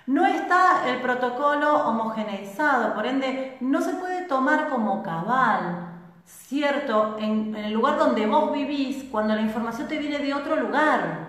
[0.07, 5.89] No está el protocolo homogeneizado, por ende no se puede tomar como cabal,
[6.25, 11.29] cierto, en, el lugar donde vos vivís, cuando la información te viene de otro lugar.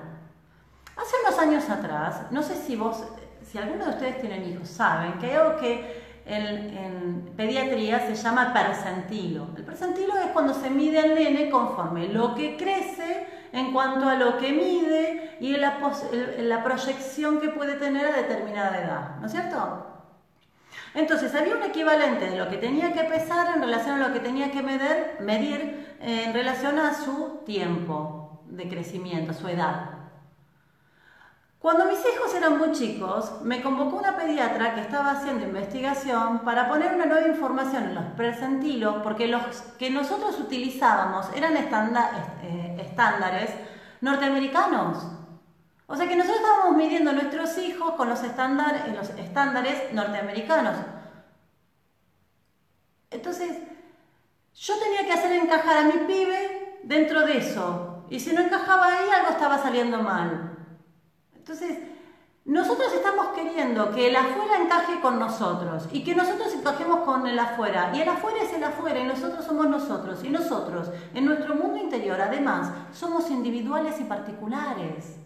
[0.95, 3.03] Hace unos años atrás, no sé si vos,
[3.41, 8.53] si alguno de ustedes tienen hijos, saben que hay algo que en, pediatría se llama
[8.53, 9.47] percentilo.
[9.55, 14.15] El percentilo es cuando se mide al nene conforme lo que crece en cuanto a
[14.15, 15.79] lo que mide y la,
[16.39, 19.85] la proyección que puede tener a determinada edad, ¿no es cierto?
[20.93, 24.19] Entonces había un equivalente de lo que tenía que pesar en relación a lo que
[24.19, 29.98] tenía que medir, medir en relación a su tiempo de crecimiento, a su edad.
[31.59, 36.69] Cuando mis hijos eran muy chicos, me convocó una pediatra que estaba haciendo investigación para
[36.69, 39.43] poner una nueva información en los percentilos, porque los
[39.77, 43.51] que nosotros utilizábamos eran eh, estándares
[43.99, 45.05] norteamericanos.
[45.85, 50.77] O sea que nosotros estábamos midiendo a nuestros hijos con los estándares, los estándares norteamericanos.
[53.11, 53.57] Entonces,
[54.55, 58.05] yo tenía que hacer encajar a mi pibe dentro de eso.
[58.09, 60.48] Y si no encajaba ahí, algo estaba saliendo mal.
[61.49, 61.79] Entonces,
[62.45, 67.39] nosotros estamos queriendo que el afuera encaje con nosotros y que nosotros encajemos con el
[67.39, 67.91] afuera.
[67.95, 70.23] Y el afuera es el afuera y nosotros somos nosotros.
[70.23, 75.17] Y nosotros, en nuestro mundo interior, además, somos individuales y particulares.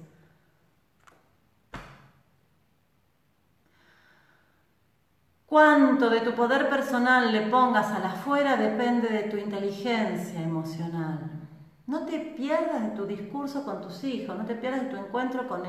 [5.46, 11.43] Cuánto de tu poder personal le pongas al afuera depende de tu inteligencia emocional.
[11.86, 15.48] No te pierdas de tu discurso con tus hijos, no te pierdas de tu encuentro
[15.50, 15.64] con,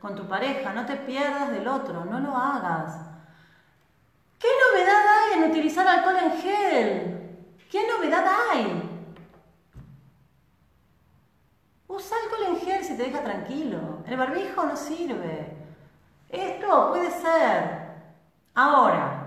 [0.00, 2.98] con tu pareja, no te pierdas del otro, no lo hagas.
[4.38, 7.56] ¿Qué novedad hay en utilizar alcohol en gel?
[7.70, 8.82] ¿Qué novedad hay?
[11.86, 14.02] Usa alcohol en gel si te deja tranquilo.
[14.06, 15.56] El barbijo no sirve.
[16.28, 17.90] Esto puede ser.
[18.54, 19.20] Ahora,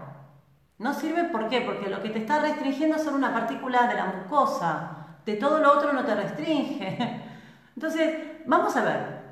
[0.77, 1.61] no sirve ¿por qué?
[1.61, 5.73] Porque lo que te está restringiendo son una partícula de la mucosa de todo lo
[5.73, 7.21] otro no te restringe.
[7.75, 9.23] Entonces, vamos a ver,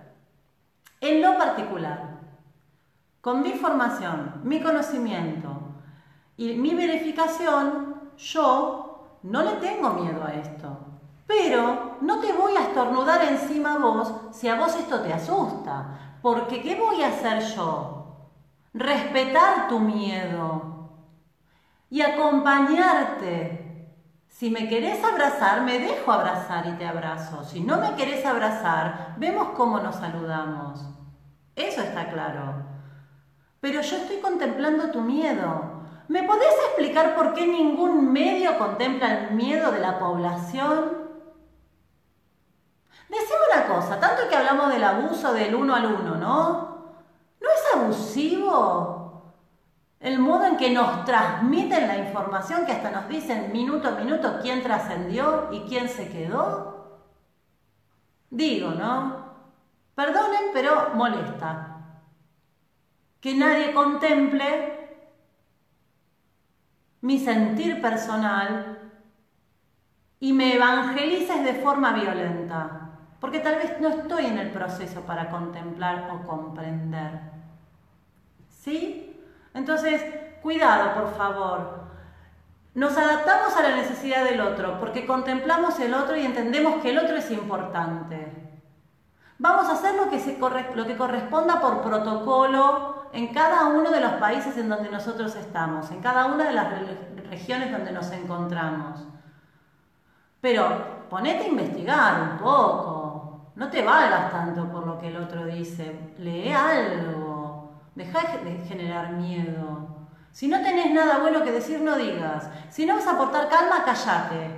[0.99, 2.19] en lo particular,
[3.21, 5.49] con mi formación, mi conocimiento
[6.37, 10.77] y mi verificación, yo no le tengo miedo a esto.
[11.27, 16.17] Pero no te voy a estornudar encima a vos si a vos esto te asusta.
[16.21, 18.29] Porque ¿qué voy a hacer yo?
[18.73, 20.89] Respetar tu miedo
[21.89, 23.60] y acompañarte
[24.41, 27.43] si me querés abrazar, me dejo abrazar y te abrazo.
[27.43, 30.79] Si no me querés abrazar, vemos cómo nos saludamos.
[31.55, 32.55] Eso está claro.
[33.59, 35.83] Pero yo estoy contemplando tu miedo.
[36.07, 41.07] ¿Me podés explicar por qué ningún medio contempla el miedo de la población?
[43.09, 46.95] Decime una cosa, tanto que hablamos del abuso del uno al uno, ¿no?
[47.39, 49.00] ¿No es abusivo
[50.01, 54.39] el modo en que nos transmiten la información, que hasta nos dicen minuto a minuto
[54.41, 57.01] quién trascendió y quién se quedó.
[58.31, 59.31] Digo, ¿no?
[59.93, 61.77] Perdonen, pero molesta.
[63.19, 64.79] Que nadie contemple
[67.01, 68.91] mi sentir personal
[70.19, 75.29] y me evangelices de forma violenta, porque tal vez no estoy en el proceso para
[75.29, 77.19] contemplar o comprender.
[78.49, 79.10] ¿Sí?
[79.53, 80.01] Entonces,
[80.41, 81.81] cuidado, por favor.
[82.73, 86.99] Nos adaptamos a la necesidad del otro porque contemplamos el otro y entendemos que el
[86.99, 88.51] otro es importante.
[89.39, 90.37] Vamos a hacer lo que,
[90.75, 95.91] lo que corresponda por protocolo en cada uno de los países en donde nosotros estamos,
[95.91, 96.67] en cada una de las
[97.29, 99.05] regiones donde nos encontramos.
[100.39, 105.45] Pero ponete a investigar un poco, no te valgas tanto por lo que el otro
[105.45, 107.30] dice, lee algo.
[107.95, 110.07] Deja de generar miedo.
[110.31, 112.49] Si no tenés nada bueno que decir, no digas.
[112.69, 114.49] Si no vas a aportar calma, callate.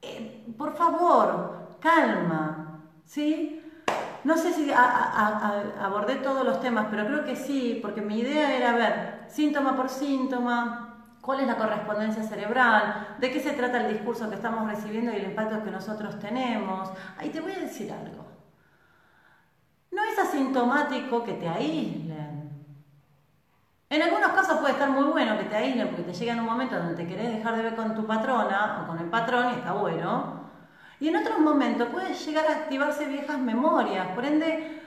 [0.00, 2.82] Eh, por favor, calma.
[3.04, 3.60] ¿Sí?
[4.24, 8.72] No sé si abordé todos los temas, pero creo que sí, porque mi idea era
[8.72, 14.28] ver síntoma por síntoma, cuál es la correspondencia cerebral, de qué se trata el discurso
[14.30, 16.90] que estamos recibiendo y el impacto que nosotros tenemos.
[17.18, 18.33] Ahí te voy a decir algo.
[19.94, 22.50] No es asintomático que te aíslen.
[23.88, 26.46] En algunos casos puede estar muy bueno que te aíslen porque te llega en un
[26.46, 29.58] momento donde te querés dejar de ver con tu patrona o con el patrón y
[29.58, 30.50] está bueno.
[30.98, 34.08] Y en otros momentos puede llegar a activarse viejas memorias.
[34.16, 34.82] Por ende,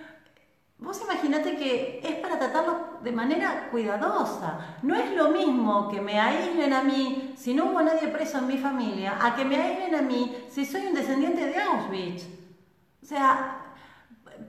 [0.78, 4.60] vos imaginate que es para tratarlo de manera cuidadosa.
[4.82, 8.48] No es lo mismo que me aíslen a mí si no hubo nadie preso en
[8.48, 12.26] mi familia, a que me aíslen a mí si soy un descendiente de Auschwitz.
[13.02, 13.67] O sea,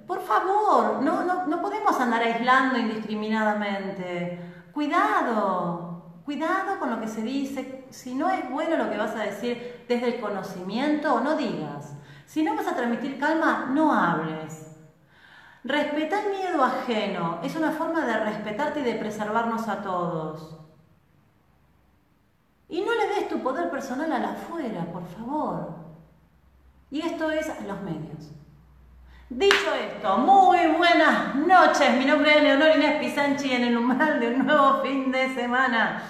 [0.06, 4.40] por favor, no, no, no podemos andar aislando indiscriminadamente.
[4.72, 7.86] Cuidado, cuidado con lo que se dice.
[7.90, 11.94] Si no es bueno lo que vas a decir desde el conocimiento, no digas.
[12.26, 14.76] Si no vas a transmitir calma, no hables.
[15.64, 20.58] Respetar miedo ajeno es una forma de respetarte y de preservarnos a todos.
[22.68, 25.74] Y no le des tu poder personal a la afuera, por favor.
[26.90, 28.30] Y esto es los medios.
[29.30, 31.92] Dicho esto, muy buenas noches.
[31.98, 36.02] Mi nombre es Leonor Inés Pisanchi en el umbral de un nuevo fin de semana.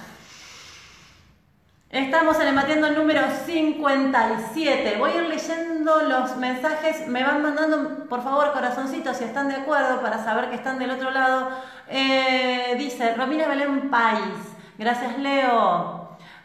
[1.90, 4.98] Estamos en el Matiendo número 57.
[5.00, 7.08] Voy a ir leyendo los mensajes.
[7.08, 10.92] Me van mandando, por favor, corazoncitos si están de acuerdo para saber que están del
[10.92, 11.48] otro lado.
[11.88, 14.54] Eh, dice Romina Belén País.
[14.78, 15.97] Gracias, Leo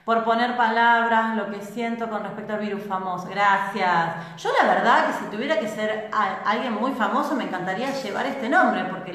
[0.06, 3.28] por poner palabras, lo que siento con respecto al virus famoso.
[3.30, 4.38] Gracias.
[4.38, 8.50] Yo la verdad que si tuviera que ser alguien muy famoso me encantaría llevar este
[8.50, 9.14] nombre, porque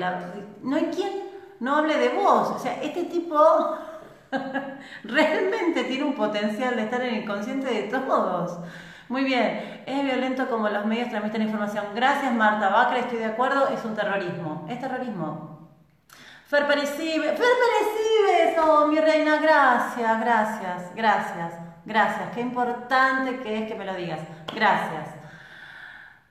[0.63, 1.29] no hay quien
[1.61, 2.51] no hable de vos.
[2.51, 3.39] O sea, este tipo
[5.05, 8.59] realmente tiene un potencial de estar en el inconsciente de todos.
[9.09, 11.87] Muy bien, es violento como los medios transmiten información.
[11.95, 14.67] Gracias Marta Bacra, estoy de acuerdo, es un terrorismo.
[14.69, 15.58] Es terrorismo.
[16.49, 21.53] Fer Perecibe, Fer Perecibe, oh, mi reina, gracias, gracias, gracias,
[21.85, 22.31] gracias.
[22.35, 24.21] Qué importante que es que me lo digas.
[24.55, 25.09] Gracias.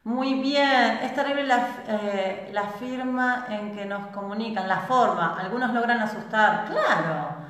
[0.03, 5.37] Muy bien, es terrible la, eh, firma en que nos comunican, la forma.
[5.39, 7.45] Algunos logran asustar, claro.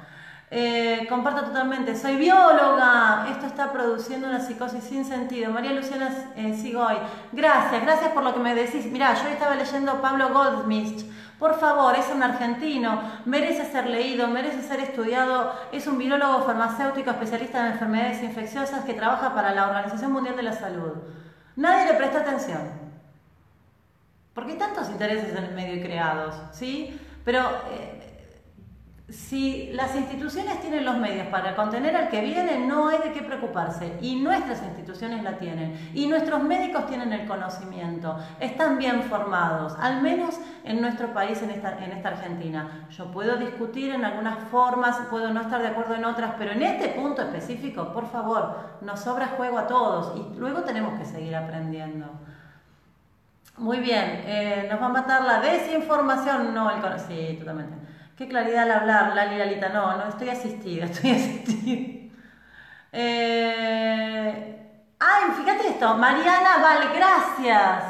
[0.52, 5.52] Eh, comparto totalmente, soy bióloga, esto está produciendo una psicosis sin sentido.
[5.52, 6.98] María Luciana eh, Sigoy,
[7.32, 8.88] gracias, gracias por lo que me decís.
[8.88, 11.10] Mirá, yo estaba leyendo Pablo Goldsmith
[11.40, 17.12] por favor, es un argentino, merece ser leído, merece ser estudiado, es un virólogo farmacéutico
[17.12, 20.94] especialista en enfermedades infecciosas que trabaja para la Organización Mundial de la Salud.
[21.56, 22.88] Nadie le presta atención.
[24.34, 27.00] Porque hay tantos intereses en el medio creados, ¿sí?
[27.24, 28.07] Pero eh,
[29.10, 33.22] si las instituciones tienen los medios para contener al que viene, no hay de qué
[33.22, 33.98] preocuparse.
[34.02, 35.92] Y nuestras instituciones la tienen.
[35.94, 38.18] Y nuestros médicos tienen el conocimiento.
[38.42, 42.88] Están bien formados, al menos en nuestro país, en esta, en esta Argentina.
[42.90, 46.64] Yo puedo discutir en algunas formas, puedo no estar de acuerdo en otras, pero en
[46.64, 50.18] este punto específico, por favor, nos sobra juego a todos.
[50.18, 52.08] Y luego tenemos que seguir aprendiendo.
[53.58, 57.32] Muy bien, eh, nos va a matar la desinformación, no el conocimiento.
[57.32, 57.97] Sí, totalmente.
[58.18, 59.70] Qué claridad al hablar, Lali Lalita.
[59.70, 62.12] No, no, estoy asistida, estoy asistida.
[62.92, 64.54] Eh...
[65.00, 65.94] Ay, fíjate esto.
[65.96, 67.84] Mariana Val, gracias.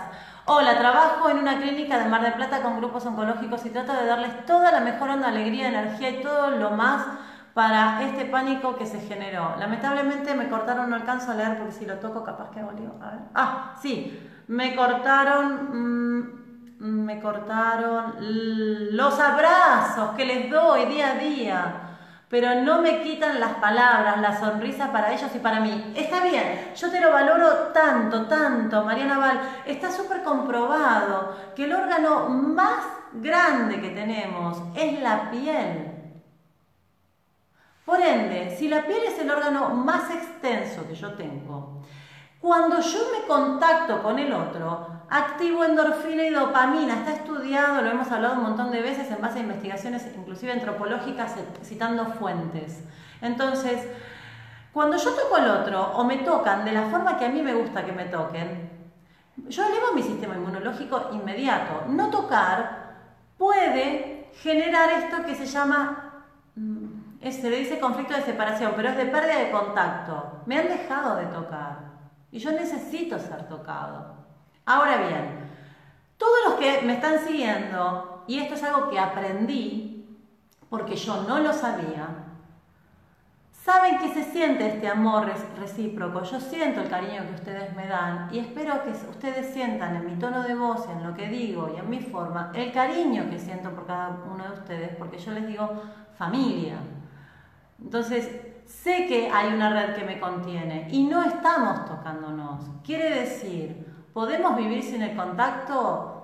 [0.45, 4.05] Hola, trabajo en una clínica de Mar del Plata con grupos oncológicos y trato de
[4.05, 7.05] darles toda la mejor onda, alegría, energía y todo lo más
[7.53, 9.55] para este pánico que se generó.
[9.57, 12.93] Lamentablemente me cortaron, no alcanzo a leer porque si lo toco capaz que volvió.
[13.01, 13.19] A ver.
[13.33, 15.69] Ah, sí, me cortaron...
[15.71, 16.46] Mmm,
[16.79, 21.81] me cortaron los abrazos que les doy día a día,
[22.29, 25.93] pero no me quitan las palabras, la sonrisa para ellos y para mí.
[25.95, 29.39] Está bien, yo te lo valoro tanto, tanto, Mariana Val.
[29.65, 35.93] Está súper comprobado que el órgano más grande que tenemos es la piel.
[37.85, 41.81] Por ende, si la piel es el órgano más extenso que yo tengo,
[42.41, 46.95] cuando yo me contacto con el otro, activo endorfina y dopamina.
[46.95, 51.35] Está estudiado, lo hemos hablado un montón de veces en base a investigaciones, inclusive antropológicas,
[51.63, 52.83] citando fuentes.
[53.21, 53.87] Entonces,
[54.73, 57.53] cuando yo toco al otro o me tocan de la forma que a mí me
[57.53, 58.69] gusta que me toquen,
[59.47, 61.85] yo elevo mi sistema inmunológico inmediato.
[61.87, 62.95] No tocar
[63.37, 68.97] puede generar esto que se llama, mm, se le dice conflicto de separación, pero es
[68.97, 70.41] de pérdida de contacto.
[70.45, 71.77] Me han dejado de tocar
[72.31, 74.16] y yo necesito ser tocado.
[74.67, 75.49] Ahora bien,
[76.17, 80.05] todos los que me están siguiendo, y esto es algo que aprendí,
[80.69, 82.09] porque yo no lo sabía,
[83.53, 86.21] saben que se siente este amor recíproco.
[86.23, 90.15] Yo siento el cariño que ustedes me dan y espero que ustedes sientan en mi
[90.19, 93.71] tono de voz, en lo que digo y en mi forma, el cariño que siento
[93.71, 95.81] por cada uno de ustedes, porque yo les digo
[96.17, 96.75] familia.
[97.81, 98.29] Entonces,
[98.65, 102.65] sé que hay una red que me contiene y no estamos tocándonos.
[102.83, 103.86] Quiere decir,
[104.17, 106.23] ¿Podemos vivir sin el contacto?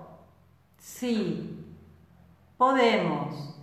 [0.79, 1.63] Sí,
[2.57, 3.55] podemos.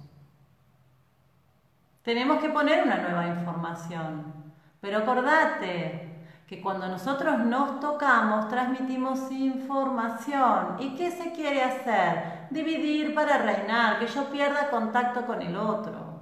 [2.03, 4.33] Tenemos que poner una nueva información.
[4.81, 10.77] Pero acordate que cuando nosotros nos tocamos transmitimos información.
[10.79, 12.47] ¿Y qué se quiere hacer?
[12.51, 16.21] Dividir para reinar, que yo pierda contacto con el otro,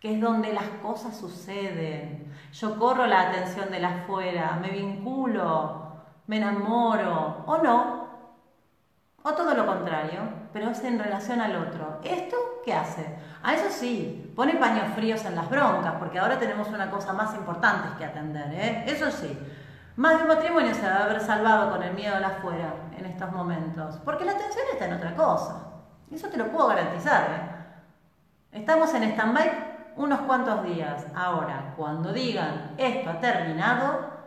[0.00, 2.32] que es donde las cosas suceden.
[2.54, 5.87] Yo corro la atención de la afuera, me vinculo
[6.28, 8.08] me enamoro o no.
[9.24, 10.20] O todo lo contrario,
[10.52, 11.98] pero es en relación al otro.
[12.04, 13.18] ¿Esto qué hace?
[13.42, 17.34] A eso sí, pone paños fríos en las broncas, porque ahora tenemos una cosa más
[17.34, 18.84] importante que atender, ¿eh?
[18.86, 19.36] Eso sí.
[19.96, 22.72] Más de un matrimonio se va a haber salvado con el miedo a la afuera
[22.96, 25.64] en estos momentos, porque la atención está en otra cosa.
[26.12, 28.58] Eso te lo puedo garantizar, ¿eh?
[28.58, 29.50] Estamos en stand-by
[29.96, 31.06] unos cuantos días.
[31.14, 34.17] Ahora, cuando digan esto ha terminado,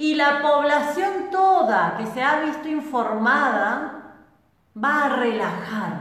[0.00, 4.14] y la población toda que se ha visto informada
[4.74, 5.92] va a relajar.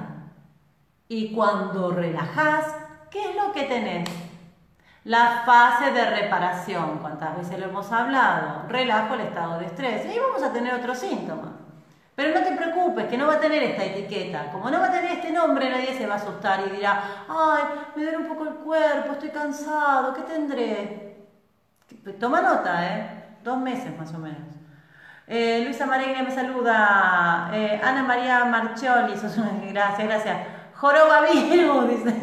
[1.09, 2.73] Y cuando relajas,
[3.11, 4.09] ¿qué es lo que tenés?
[5.03, 8.69] La fase de reparación, ¿cuántas veces lo hemos hablado?
[8.69, 10.05] Relajo el estado de estrés.
[10.05, 11.51] Y ahí vamos a tener otros síntomas.
[12.15, 14.49] Pero no te preocupes, que no va a tener esta etiqueta.
[14.53, 17.63] Como no va a tener este nombre, nadie se va a asustar y dirá, ay,
[17.97, 21.27] me duele un poco el cuerpo, estoy cansado, ¿qué tendré?
[22.17, 23.18] Toma nota, ¿eh?
[23.43, 24.59] Dos meses más o menos.
[25.27, 27.51] Eh, Luisa Maregna me saluda.
[27.53, 29.13] Eh, Ana María Marchioli,
[29.71, 30.37] gracias, gracias.
[30.75, 32.15] Joroba Virus, dice.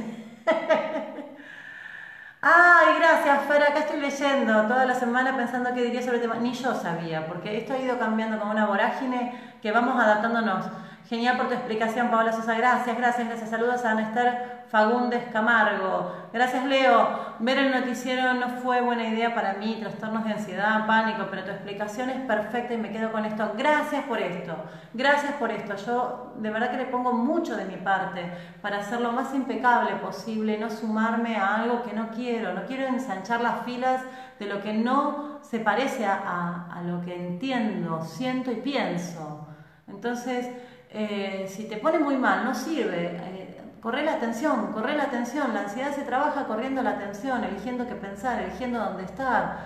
[2.43, 6.37] Ay, gracias, Fer, acá estoy leyendo toda la semana pensando qué diría sobre el tema.
[6.37, 10.67] Ni yo sabía, porque esto ha ido cambiando como una vorágine que vamos adaptándonos.
[11.09, 12.55] Genial por tu explicación, Paola Sosa.
[12.55, 13.51] Gracias, gracias, gracias.
[13.51, 16.13] Saludos a Anester Fagundes Camargo.
[16.33, 17.37] Gracias, Leo.
[17.39, 21.51] Ver el noticiero no fue buena idea para mí, trastornos de ansiedad, pánico, pero tu
[21.51, 23.53] explicación es perfecta y me quedo con esto.
[23.57, 24.57] Gracias por esto.
[24.93, 25.77] Gracias por esto.
[25.77, 29.93] Yo de verdad que le pongo mucho de mi parte para hacer lo más impecable
[29.97, 32.53] posible, no sumarme a algo que no quiero.
[32.53, 34.03] No quiero ensanchar las filas
[34.39, 39.47] de lo que no se parece a, lo que entiendo, siento y pienso.
[39.87, 40.51] Entonces,
[40.91, 43.17] eh, si te pone muy mal, no sirve.
[43.17, 43.46] Eh,
[43.87, 45.55] corre la atención, corre la atención.
[45.55, 49.59] La ansiedad se trabaja corriendo la atención, eligiendo qué pensar, eligiendo dónde estar.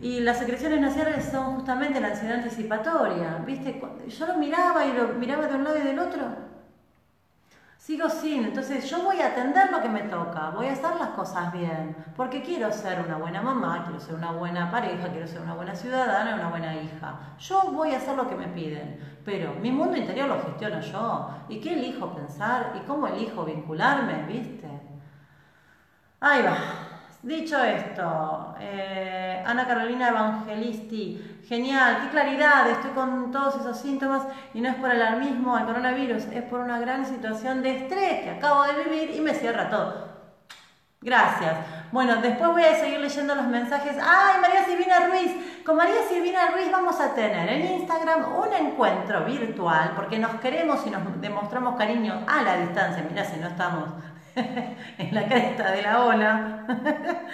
[0.00, 3.42] Y las secreciones naciales son justamente la ansiedad anticipatoria.
[3.44, 3.82] ¿Viste?
[4.08, 6.53] Yo lo miraba y lo miraba de un lado y del otro
[7.84, 11.10] Sigo sin, entonces yo voy a atender lo que me toca, voy a hacer las
[11.10, 15.42] cosas bien, porque quiero ser una buena mamá, quiero ser una buena pareja, quiero ser
[15.42, 17.36] una buena ciudadana, una buena hija.
[17.38, 21.28] Yo voy a hacer lo que me piden, pero mi mundo interior lo gestiono yo.
[21.50, 22.72] ¿Y qué elijo pensar?
[22.74, 24.22] ¿Y cómo elijo vincularme?
[24.28, 24.66] ¿Viste?
[26.20, 26.93] Ahí va.
[27.24, 34.60] Dicho esto, eh, Ana Carolina Evangelisti, genial, qué claridad, estoy con todos esos síntomas y
[34.60, 38.64] no es por alarmismo al coronavirus, es por una gran situación de estrés que acabo
[38.64, 40.06] de vivir y me cierra todo.
[41.00, 41.54] Gracias.
[41.92, 43.96] Bueno, después voy a seguir leyendo los mensajes.
[44.02, 45.62] ¡Ay, María Silvina Ruiz!
[45.64, 50.86] Con María Silvina Ruiz vamos a tener en Instagram un encuentro virtual porque nos queremos
[50.86, 53.02] y nos demostramos cariño a la distancia.
[53.08, 53.88] Mirá si no estamos
[54.98, 56.66] en la cresta de la ola.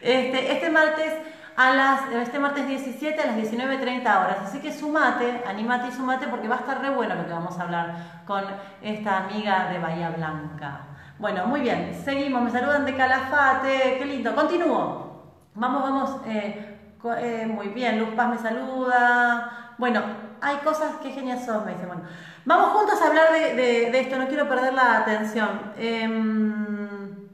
[0.00, 1.12] Este, este martes
[1.56, 4.36] a las, este martes 17 a las 19.30 horas.
[4.44, 7.58] Así que sumate, animate y sumate porque va a estar re bueno lo que vamos
[7.58, 8.44] a hablar con
[8.80, 10.82] esta amiga de Bahía Blanca.
[11.18, 15.32] Bueno, muy bien, seguimos, me saludan de Calafate, qué lindo, continúo.
[15.56, 16.78] Vamos, vamos, eh,
[17.18, 19.74] eh, muy bien, Luz Paz me saluda.
[19.78, 20.00] Bueno,
[20.40, 22.02] hay cosas que genial sos, me dice, bueno.
[22.48, 25.74] Vamos juntos a hablar de, esto, no quiero perder la atención.
[25.76, 27.28] Em,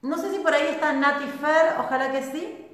[0.00, 2.68] no sé si por ahí está Nati Fer, ojalá que sí.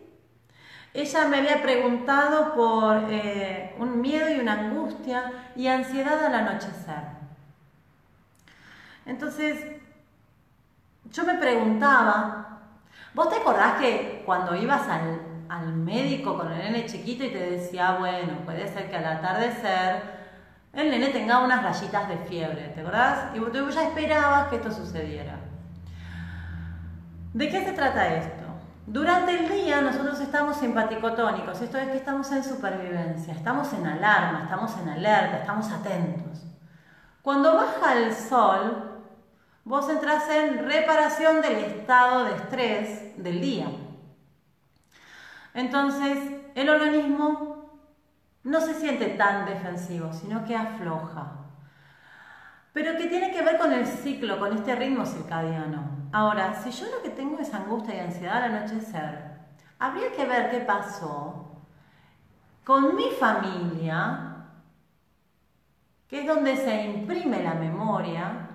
[0.93, 7.05] Ella me había preguntado por eh, un miedo y una angustia y ansiedad al anochecer.
[9.07, 9.65] Entonces,
[11.11, 12.61] yo me preguntaba,
[13.15, 17.53] ¿vos te acordás que cuando ibas al, al médico con el nene chiquito y te
[17.53, 20.16] decía, bueno, puede ser que al atardecer
[20.77, 23.35] el nene tenga unas rayitas de fiebre, ¿te acordás?
[23.35, 25.39] Y tú ya esperabas que esto sucediera.
[27.33, 28.45] ¿De qué se trata esto?
[28.87, 34.43] Durante el día nosotros estamos simpaticotónicos, esto es que estamos en supervivencia, estamos en alarma,
[34.45, 36.45] estamos en alerta, estamos atentos.
[37.23, 39.01] Cuando baja el sol,
[39.65, 43.67] vos entras en reparación del estado de estrés del día.
[45.55, 46.19] Entonces,
[46.55, 47.56] el organismo
[48.47, 51.33] no se siente tan defensivo, sino que afloja.
[52.73, 56.09] Pero que tiene que ver con el ciclo, con este ritmo circadiano.
[56.13, 59.33] Ahora, si yo lo que tengo es angustia y ansiedad al anochecer,
[59.81, 61.61] habría que ver qué pasó
[62.65, 64.47] con mi familia,
[66.07, 68.49] que es donde se imprime la memoria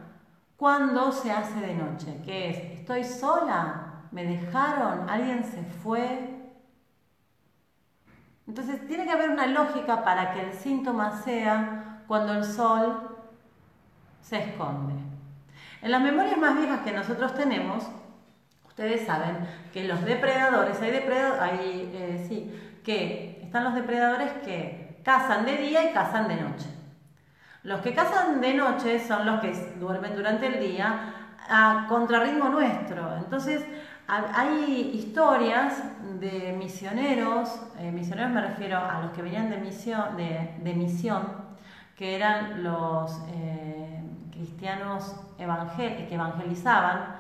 [0.56, 6.31] cuando se hace de noche, que es, estoy sola, me dejaron, alguien se fue,
[8.48, 13.18] entonces tiene que haber una lógica para que el síntoma sea cuando el sol
[14.22, 14.94] se esconde.
[15.82, 17.88] En las memorias más viejas que nosotros tenemos,
[18.68, 19.38] ustedes saben
[19.74, 25.58] que los depredadores, hay depredadores, hay, eh, sí, que están los depredadores que cazan de
[25.58, 26.68] día y cazan de noche.
[27.64, 31.14] Los que cazan de noche son los que duermen durante el día
[31.50, 33.18] a contrarritmo nuestro.
[33.18, 33.64] Entonces,
[34.08, 35.84] hay historias
[36.22, 37.50] de misioneros,
[37.80, 41.28] eh, misioneros me refiero a los que venían de misión, de, misión
[41.98, 47.16] que eran los eh, cristianos que evangelizaban,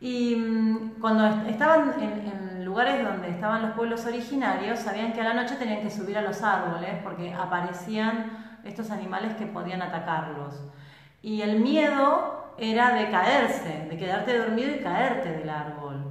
[0.00, 5.34] y mm, cuando estaban en, lugares donde estaban los pueblos originarios, sabían que a la
[5.34, 10.62] noche tenían que subir a los árboles porque aparecían estos animales que podían atacarlos.
[11.22, 16.05] Y el miedo era de caerse, de quedarte dormido y caerte del árbol.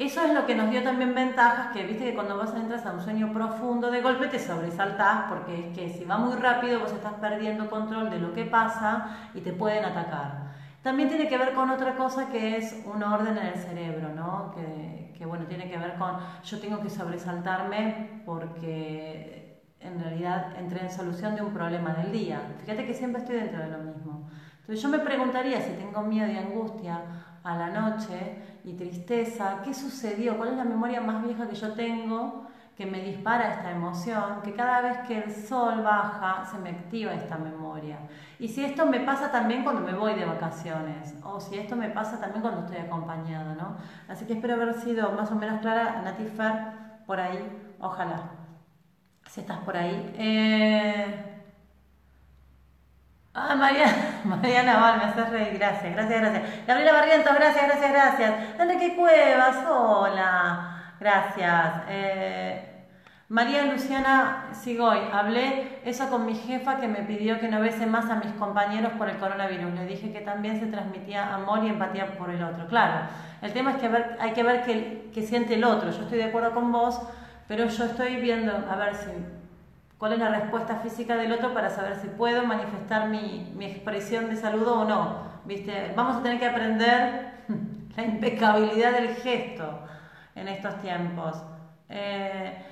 [0.00, 2.92] Eso es lo que nos dio también ventajas, que viste que cuando vos entras a
[2.92, 6.90] un sueño profundo, de golpe te sobresaltás, porque es que si va muy rápido vos
[6.90, 10.52] estás perdiendo control de lo que pasa y te pueden atacar.
[10.82, 14.54] También tiene que ver con otra cosa que es un orden en el cerebro, ¿no?
[14.54, 20.80] Que, que bueno, tiene que ver con yo tengo que sobresaltarme porque en realidad entré
[20.80, 22.40] en solución de un problema del día.
[22.62, 24.30] Fíjate que siempre estoy dentro de lo mismo.
[24.60, 27.02] Entonces yo me preguntaría si tengo miedo y angustia
[27.42, 30.36] a la noche y tristeza, ¿qué sucedió?
[30.36, 32.46] ¿Cuál es la memoria más vieja que yo tengo
[32.76, 34.40] que me dispara esta emoción?
[34.42, 37.98] Que cada vez que el sol baja se me activa esta memoria.
[38.38, 41.90] Y si esto me pasa también cuando me voy de vacaciones, o si esto me
[41.90, 43.76] pasa también cuando estoy acompañada, ¿no?
[44.08, 46.52] Así que espero haber sido más o menos clara, Natifer,
[47.06, 48.30] por ahí, ojalá,
[49.28, 50.14] si estás por ahí.
[50.16, 51.29] Eh...
[53.32, 56.66] Ah, Mariana, Mariana Val, me haces reír, gracias, gracias, gracias.
[56.66, 58.34] Gabriela Barrientos, gracias, gracias, gracias.
[58.58, 61.82] Enrique Cuevas, hola, gracias.
[61.88, 62.70] Eh,
[63.28, 68.10] María Luciana Sigoy, hablé eso con mi jefa que me pidió que no bese más
[68.10, 69.72] a mis compañeros por el coronavirus.
[69.74, 72.66] Le dije que también se transmitía amor y empatía por el otro.
[72.66, 73.06] Claro,
[73.42, 75.92] el tema es que hay que ver qué, siente el otro.
[75.92, 77.00] Yo estoy de acuerdo con vos,
[77.46, 79.10] pero yo estoy viendo, a ver si
[80.00, 84.36] cuál es la respuesta física del otro para saber si puedo manifestar mi, expresión de
[84.36, 85.30] saludo o no.
[85.44, 85.92] ¿Viste?
[85.94, 87.34] Vamos a tener que aprender
[87.96, 89.80] la impecabilidad del gesto
[90.34, 91.42] en estos tiempos.
[91.90, 92.64] Eh,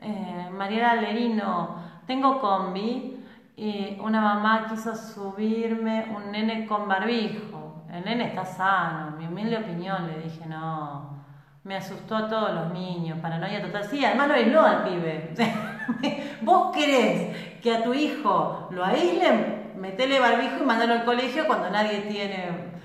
[0.00, 3.24] eh, Mariela Lerino, tengo combi
[3.56, 7.86] y una mamá quiso subirme un nene con barbijo.
[7.92, 11.18] El nene está sano, mi humilde opinión, le dije, no.
[11.64, 13.82] Me asustó a todos los niños, paranoia total.
[13.82, 15.34] Sí, además lo aisló al pibe.
[16.42, 19.72] ¿Vos querés que a tu hijo lo aíslen?
[19.76, 22.78] Metele barbijo y mandalo al colegio cuando nadie tiene.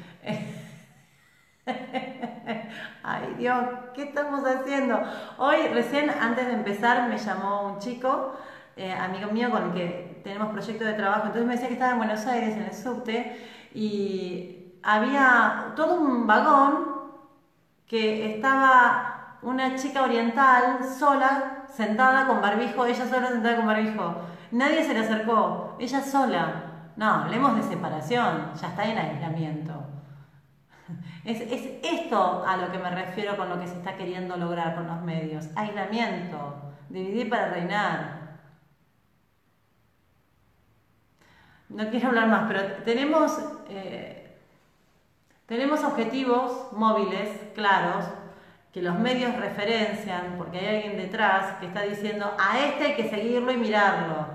[3.04, 3.58] Ay Dios,
[3.93, 5.01] ¿qué estamos haciendo?
[5.38, 8.34] Hoy, recién antes de empezar, me llamó un chico,
[8.76, 11.28] eh, amigo mío con el que tenemos proyecto de trabajo.
[11.28, 13.38] Entonces me decía que estaba en Buenos Aires, en el subte,
[13.74, 17.04] y había todo un vagón
[17.88, 24.15] que estaba una chica oriental sola sentada con barbijo, ella sola sentada con barbijo.
[24.51, 26.63] Nadie se le acercó, ella sola.
[26.95, 29.74] No, hablemos de separación, ya está en aislamiento.
[31.26, 34.76] Es, es, esto a lo que me refiero con lo que se está queriendo lograr
[34.76, 35.47] con los medios.
[35.55, 38.24] Aislamiento, dividir para reinar.
[41.69, 44.38] No quiero hablar más, pero tenemos, eh,
[45.45, 48.05] tenemos objetivos móviles claros
[48.74, 53.07] que los medios referencian, porque hay alguien detrás que está diciendo, a este hay que
[53.07, 54.26] seguirlo y mirarlo,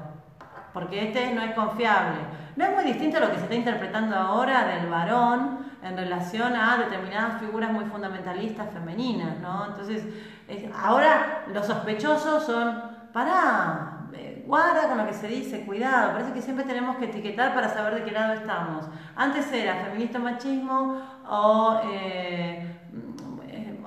[0.73, 2.19] porque este no es confiable.
[2.55, 6.55] No es muy distinto a lo que se está interpretando ahora del varón en relación
[6.55, 9.67] a determinadas figuras muy fundamentalistas femeninas, ¿no?
[9.67, 10.05] Entonces,
[10.73, 12.81] ahora los sospechosos son,
[13.13, 17.55] para eh, guarda con lo que se dice, cuidado, parece que siempre tenemos que etiquetar
[17.55, 18.87] para saber de qué lado estamos.
[19.17, 21.81] Antes era feminista machismo o...
[21.93, 22.77] Eh,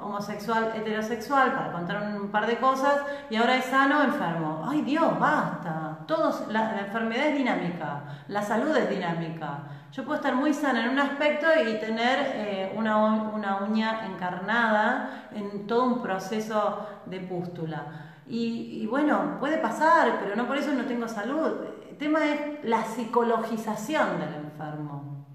[0.02, 4.66] homosexual, heterosexual, para contar un par de cosas, y ahora es sano enfermo.
[4.68, 6.00] ¡Ay Dios, basta!
[6.08, 9.60] Todos, la, enfermedad es dinámica, la salud es dinámica.
[9.92, 15.28] Yo puedo estar muy sana en un aspecto y tener eh, una, una, uña encarnada
[15.34, 17.86] en todo un proceso de pústula.
[18.28, 21.66] Y, y bueno, puede pasar, pero no por eso no tengo salud.
[21.90, 25.26] El tema es la psicologización del enfermo.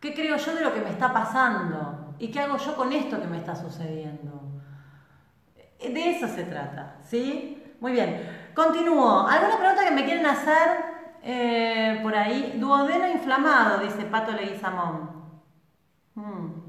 [0.00, 2.05] ¿Qué creo yo de lo que me está pasando?
[2.18, 4.42] ¿Y qué hago yo con esto que me está sucediendo?
[5.78, 7.62] De eso se trata, ¿sí?
[7.80, 8.50] Muy bien.
[8.54, 9.26] Continúo.
[9.28, 10.84] ¿Alguna pregunta que me quieren hacer
[11.22, 12.54] eh, por ahí?
[12.58, 15.10] Duodeno inflamado, dice Pato Leguizamón.
[16.14, 16.66] Hmm.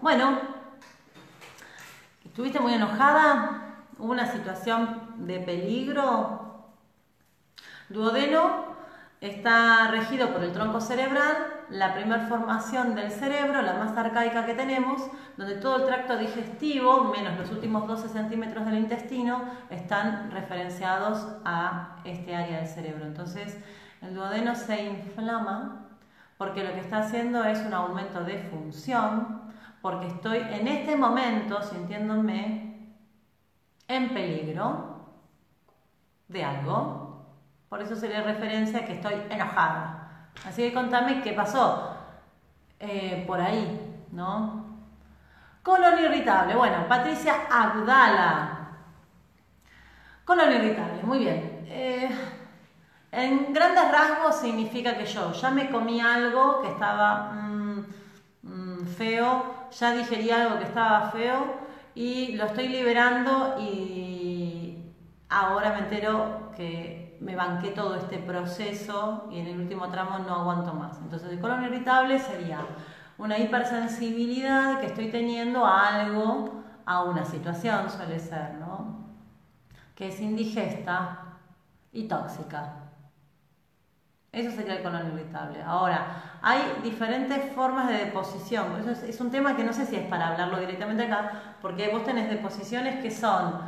[0.00, 0.40] Bueno,
[2.24, 3.84] ¿estuviste muy enojada?
[3.98, 6.64] ¿Hubo una situación de peligro?
[7.90, 8.71] Duodeno
[9.22, 11.36] está regido por el tronco cerebral,
[11.70, 15.00] la primera formación del cerebro, la más arcaica que tenemos,
[15.36, 21.98] donde todo el tracto digestivo, menos los últimos 12 centímetros del intestino, están referenciados a
[22.04, 23.06] este área del cerebro.
[23.06, 23.56] Entonces,
[24.02, 25.86] el duodeno se inflama
[26.36, 29.42] porque lo que está haciendo es un aumento de función,
[29.80, 32.90] porque estoy en este momento sintiéndome
[33.86, 35.06] en peligro
[36.26, 37.01] de algo,
[37.72, 40.26] por eso se le referencia que estoy enojada.
[40.46, 41.96] Así que contame qué pasó
[42.78, 44.76] eh, por ahí, ¿no?
[45.62, 46.54] Colon irritable.
[46.54, 48.68] Bueno, Patricia Abdala.
[50.26, 51.64] Colon irritable, muy bien.
[51.66, 52.10] Eh,
[53.10, 57.84] en grandes rasgos significa que yo ya me comí algo que estaba mm,
[58.42, 61.56] mm, feo, ya digerí algo que estaba feo
[61.94, 64.92] y lo estoy liberando y
[65.30, 70.34] ahora me entero que me banqué todo este proceso y en el último tramo no
[70.34, 70.98] aguanto más.
[70.98, 72.60] Entonces el colon irritable sería
[73.18, 79.06] una hipersensibilidad que estoy teniendo a algo, a una situación suele ser, ¿no?
[79.94, 81.20] Que es indigesta
[81.92, 82.74] y tóxica.
[84.32, 85.62] Eso sería el colon irritable.
[85.62, 88.80] Ahora, hay diferentes formas de deposición.
[88.80, 91.90] Eso es, es, un tema que no sé si es para hablarlo directamente acá, porque
[91.90, 93.60] vos tenés deposiciones que son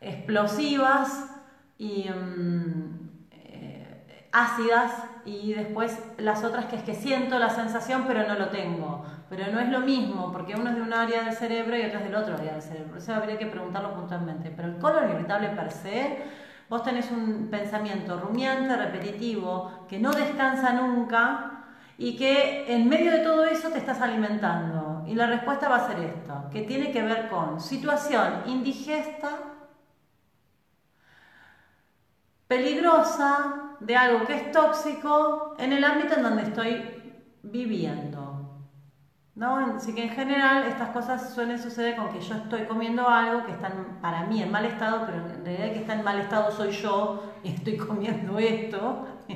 [0.00, 1.35] explosivas
[1.78, 4.92] y mm, eh, ácidas
[5.24, 9.04] y después las otras que es que siento la sensación pero no lo tengo.
[9.28, 11.98] Pero no es lo mismo porque uno es de un área del cerebro y otro
[11.98, 12.96] es del otro área del cerebro.
[12.96, 14.52] Eso habría que preguntarlo puntualmente.
[14.54, 16.18] Pero el colon irritable per se,
[16.68, 21.64] vos tenés un pensamiento rumiante, repetitivo, que no descansa nunca
[21.98, 25.02] y que en medio de todo eso te estás alimentando.
[25.08, 29.30] Y la respuesta va a ser esto, que tiene que ver con situación indigesta
[32.48, 36.82] peligrosa de algo que es tóxico en el ámbito en donde estoy
[37.42, 38.34] viviendo.
[39.34, 39.76] ¿No?
[39.76, 43.52] Así que en general estas cosas suelen suceder con que yo estoy comiendo algo que
[43.52, 43.70] está
[44.00, 47.34] para mí en mal estado, pero en realidad que está en mal estado soy yo
[47.44, 49.06] y estoy comiendo esto.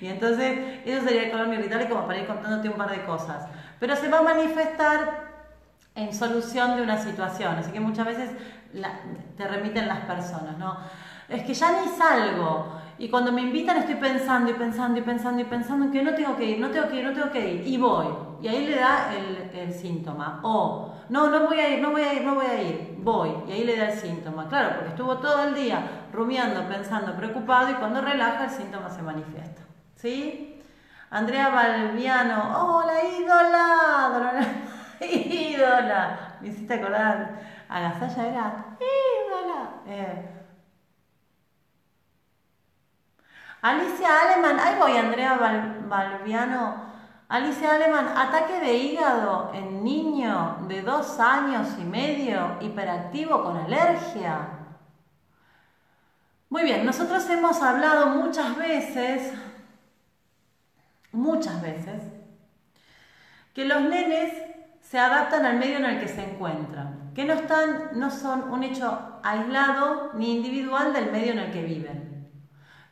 [0.00, 3.48] y entonces eso sería el colon irritable como para ir contándote un par de cosas.
[3.80, 5.32] Pero se va a manifestar
[5.96, 8.30] en solución de una situación, así que muchas veces
[9.36, 10.78] te remiten las personas, ¿no?
[11.32, 12.80] Es que ya ni salgo.
[12.98, 16.14] Y cuando me invitan estoy pensando y pensando y pensando y pensando en que no
[16.14, 17.66] tengo que ir, no tengo que ir, no tengo que ir.
[17.66, 18.06] Y voy.
[18.40, 20.40] Y ahí le da el, síntoma.
[20.42, 22.96] O, no, no voy a ir, no voy a ir, no voy a ir.
[22.98, 23.30] Voy.
[23.48, 24.48] Y ahí le da el síntoma.
[24.48, 29.02] Claro, porque estuvo todo el día rumiando, pensando, preocupado y cuando relaja el síntoma se
[29.02, 29.62] manifiesta.
[29.96, 30.60] ¿Sí?
[31.10, 34.42] Andrea Balbiano, hola ídola,
[35.00, 39.70] ídola, me hiciste acordar, Agasalla era ídola.
[39.86, 40.41] Eh,
[43.62, 45.38] Alicia Aleman, ahí voy Andrea
[45.88, 46.92] Balbiano.
[47.28, 54.48] Alicia Aleman, ataque de hígado en niño de dos años y medio, hiperactivo con alergia.
[56.50, 59.32] Muy bien, nosotros hemos hablado muchas veces,
[61.12, 62.02] muchas veces,
[63.54, 64.34] que los nenes
[64.80, 68.64] se adaptan al medio en el que se encuentran, que no, están, no son un
[68.64, 72.11] hecho aislado ni individual del medio en el que viven.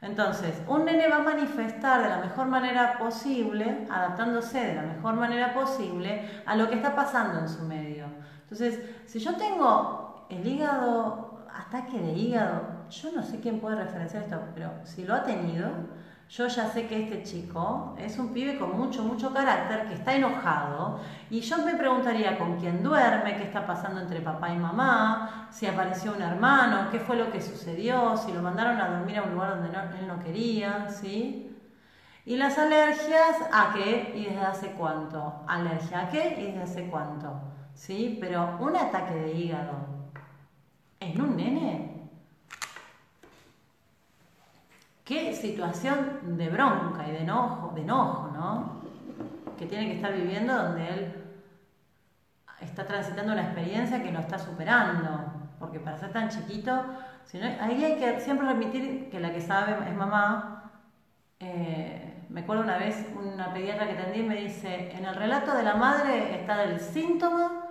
[0.02, 5.14] Entonces, un nene va a manifestar de la mejor manera posible, adaptándose de la mejor
[5.14, 8.06] manera posible a lo que está pasando en su medio.
[8.42, 14.22] Entonces, si yo tengo el hígado, ataque de hígado, yo no sé quién puede referenciar
[14.22, 15.68] esto, pero si lo ha tenido,
[16.30, 20.14] yo ya sé que este chico es un pibe con mucho, mucho carácter, que está
[20.14, 25.48] enojado, y yo me preguntaría con quién duerme, qué está pasando entre papá y mamá,
[25.50, 29.24] si apareció un hermano, qué fue lo que sucedió, si lo mandaron a dormir a
[29.24, 31.50] un lugar donde él no quería, ¿sí?
[32.24, 35.42] Y las alergias, ¿a qué y desde hace cuánto?
[35.48, 37.40] ¿Alergia a qué y desde hace cuánto?
[37.74, 38.18] ¿Sí?
[38.20, 39.72] Pero un ataque de hígado
[41.00, 41.99] en un nene
[45.10, 48.80] Qué situación de bronca y de enojo, de enojo, ¿no?
[49.58, 51.12] Que tiene que estar viviendo donde él
[52.60, 55.32] está transitando una experiencia que lo está superando.
[55.58, 56.84] Porque para ser tan chiquito,
[57.60, 60.70] ahí hay que siempre remitir que la que sabe es mamá.
[61.40, 65.64] Eh, me acuerdo una vez una pediatra que atendí me dice, en el relato de
[65.64, 67.66] la madre está el síntoma,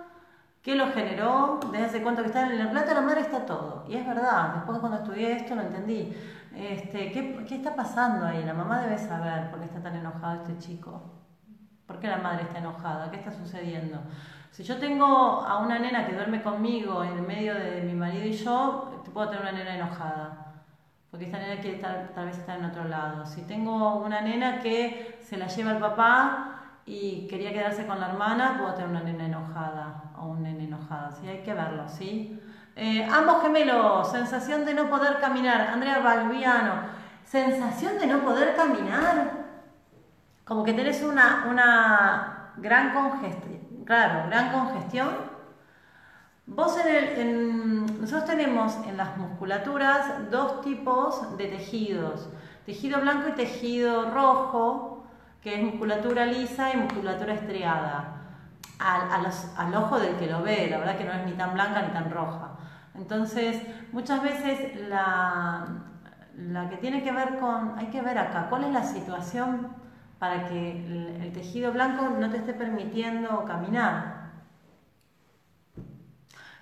[0.60, 3.46] qué lo generó, desde hace cuánto que está en el relato de la madre está
[3.46, 3.86] todo.
[3.88, 6.14] Y es verdad, después cuando estudié esto lo entendí.
[6.54, 8.44] Este, ¿qué, ¿Qué está pasando ahí?
[8.44, 11.02] La mamá debe saber por qué está tan enojado este chico.
[11.86, 13.10] ¿Por qué la madre está enojada?
[13.10, 14.00] ¿Qué está sucediendo?
[14.50, 18.32] Si yo tengo a una nena que duerme conmigo en medio de mi marido y
[18.32, 20.46] yo, puedo tener una nena enojada.
[21.10, 23.26] porque esta nena quiere tal vez estar en otro lado.
[23.26, 28.10] Si tengo una nena que se la lleva el papá y quería quedarse con la
[28.10, 31.28] hermana, puedo tener una nena enojada o un nene enojado, ¿sí?
[31.28, 32.40] Hay que verlo, ¿sí?
[32.82, 35.60] Eh, ambos gemelos, sensación de no poder caminar.
[35.60, 36.82] Andrea Balbiano,
[37.24, 39.32] sensación de no poder caminar.
[40.44, 45.30] Como que tenés una, una gran congestión, claro, gran congestión
[46.52, 52.28] Vos en, nosotros tenemos en las musculaturas dos tipos de tejidos,
[52.66, 55.06] tejido blanco y tejido rojo,
[55.40, 58.16] que es musculatura lisa y musculatura estriada.
[58.80, 61.92] Al, ojo del que lo ve, la verdad que no es ni tan blanca ni
[61.92, 62.49] tan roja.
[63.00, 63.60] Entonces,
[63.92, 65.66] muchas veces la,
[66.36, 69.68] la que tiene que ver con, hay que ver acá, cuál es la situación
[70.18, 70.70] para que
[71.22, 74.20] el tejido blanco no te esté permitiendo caminar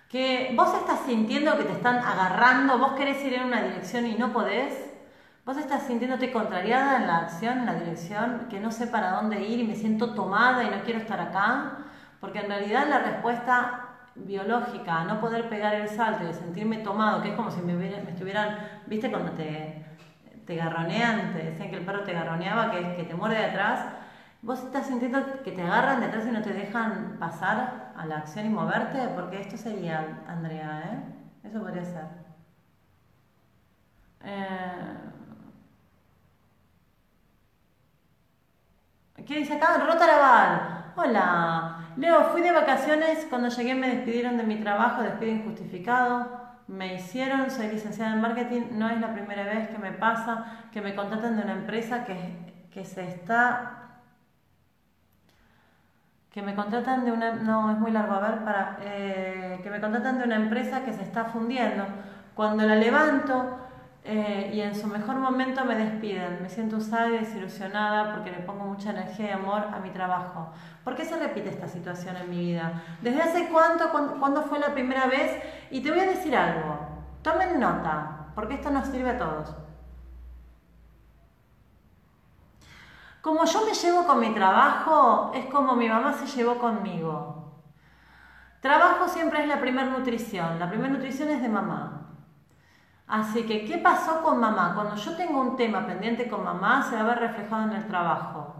[0.08, 4.14] que vos estás sintiendo que te están agarrando, vos querés ir en una dirección y
[4.14, 4.90] no podés,
[5.44, 9.44] vos estás sintiéndote contrariada en la acción, en la dirección, que no sé para dónde
[9.44, 11.78] ir y me siento tomada y no quiero estar acá,
[12.20, 13.87] porque en realidad la respuesta
[14.26, 17.74] biológica no poder pegar el salto y sentirme tomado, que es como si me,
[18.10, 18.54] estuvieran,
[18.86, 19.72] viste cuando te,
[20.44, 23.88] te garronean, te decían que el perro te garroneaba, que, que te muerde de atrás,
[24.42, 28.46] ¿Vos estás sintiendo que te agarran detrás y no te dejan pasar a la acción
[28.46, 29.08] y moverte?
[29.08, 31.02] Porque esto sería, Andrea, ¿eh?
[31.42, 32.08] Eso podría ser.
[34.20, 34.94] Eh...
[39.26, 39.76] ¿Qué dice acá?
[39.78, 40.66] Rotaraval.
[40.94, 41.77] Hola.
[41.98, 43.26] Leo, fui de vacaciones.
[43.28, 46.28] Cuando llegué me despidieron de mi trabajo, despido injustificado.
[46.68, 48.62] Me hicieron, soy licenciada en marketing.
[48.72, 52.16] No es la primera vez que me pasa que me contratan de una empresa que,
[52.70, 53.74] que se está
[56.30, 59.80] que me contratan de una, no es muy largo, a ver, para, eh, que me
[59.80, 61.84] contratan de una empresa que se está fundiendo.
[62.34, 63.58] Cuando la levanto
[64.10, 68.38] eh, y en su mejor momento me despiden, me siento usada y desilusionada porque le
[68.38, 70.48] pongo mucha energía y amor a mi trabajo.
[70.82, 72.84] ¿Por qué se repite esta situación en mi vida?
[73.02, 75.38] ¿Desde hace cuánto, cuándo fue la primera vez?
[75.70, 76.78] Y te voy a decir algo,
[77.20, 79.54] tomen nota, porque esto nos sirve a todos.
[83.20, 87.60] Como yo me llevo con mi trabajo, es como mi mamá se llevó conmigo.
[88.62, 91.97] Trabajo siempre es la primera nutrición, la primera nutrición es de mamá.
[93.08, 94.72] Así que, ¿qué pasó con mamá?
[94.74, 97.86] Cuando yo tengo un tema pendiente con mamá, se va a ver reflejado en el
[97.86, 98.54] trabajo.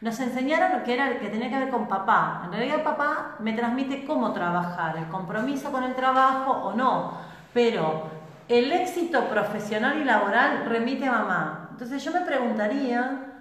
[0.00, 2.42] Nos enseñaron que era que tenía que ver con papá.
[2.44, 7.12] En realidad papá me transmite cómo trabajar, el compromiso con el trabajo o no.
[7.54, 8.10] Pero
[8.48, 11.68] el éxito profesional y laboral remite a mamá.
[11.72, 13.32] Entonces yo me preguntaría,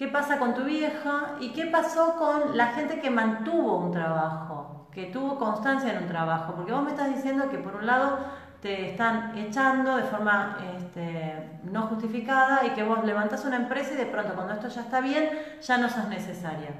[0.00, 1.34] ¿Qué pasa con tu vieja?
[1.40, 4.88] ¿Y qué pasó con la gente que mantuvo un trabajo?
[4.94, 6.54] Que tuvo constancia en un trabajo.
[6.54, 8.18] Porque vos me estás diciendo que por un lado
[8.60, 13.96] te están echando de forma este, no justificada y que vos levantás una empresa y
[13.96, 15.30] de pronto cuando esto ya está bien,
[15.62, 16.70] ya no sos necesaria.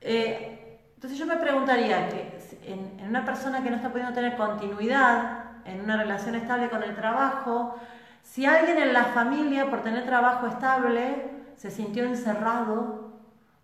[0.00, 4.36] Eh, entonces yo me preguntaría que en, en una persona que no está pudiendo tener
[4.36, 7.76] continuidad en una relación estable con el trabajo,
[8.22, 13.10] si alguien en la familia por tener trabajo estable se sintió encerrado,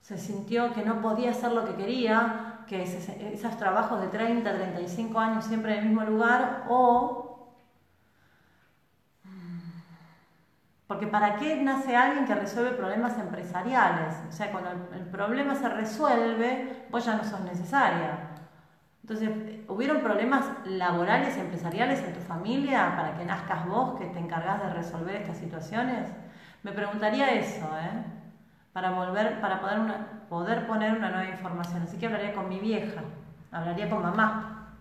[0.01, 5.18] se sintió que no podía hacer lo que quería, que esos trabajos de 30, 35
[5.18, 7.26] años siempre en el mismo lugar, o...
[10.87, 14.14] Porque ¿para qué nace alguien que resuelve problemas empresariales?
[14.28, 18.18] O sea, cuando el problema se resuelve, vos ya no sos necesaria.
[19.03, 19.30] Entonces,
[19.68, 24.62] ¿hubieron problemas laborales y empresariales en tu familia para que nazcas vos, que te encargás
[24.62, 26.09] de resolver estas situaciones?
[26.62, 28.05] Me preguntaría eso, ¿eh?
[28.72, 29.78] Para volver, para poder,
[30.28, 31.82] poder poner una nueva información.
[31.82, 33.03] Así que hablaría con mi vieja,
[33.51, 34.72] hablaría con mamá.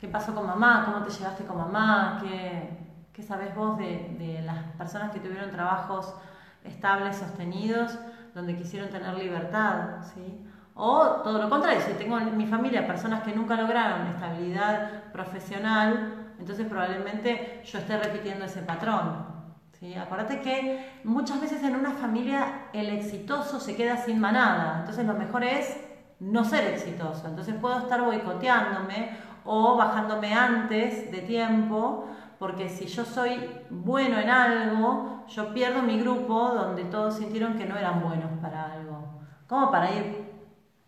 [0.00, 0.84] ¿Qué pasó con mamá?
[0.84, 2.18] ¿Cómo te llevaste con mamá?
[2.22, 2.83] ¿Qué,
[3.14, 6.14] qué sabes vos de, de las personas que tuvieron trabajos
[6.64, 7.96] estables, sostenidos,
[8.34, 10.02] donde quisieron tener libertad?
[10.12, 10.44] ¿sí?
[10.74, 16.34] O todo lo contrario, si tengo en mi familia personas que nunca lograron estabilidad profesional,
[16.40, 19.24] entonces probablemente yo esté repitiendo ese patrón.
[19.78, 19.94] ¿sí?
[19.94, 25.14] Acuérdate que muchas veces en una familia el exitoso se queda sin manada, entonces lo
[25.14, 25.76] mejor es
[26.18, 32.08] no ser exitoso, entonces puedo estar boicoteándome o bajándome antes de tiempo,
[32.38, 37.66] porque si yo soy bueno en algo, yo pierdo mi grupo donde todos sintieron que
[37.66, 39.20] no eran buenos para algo.
[39.48, 40.24] ¿Cómo para ir?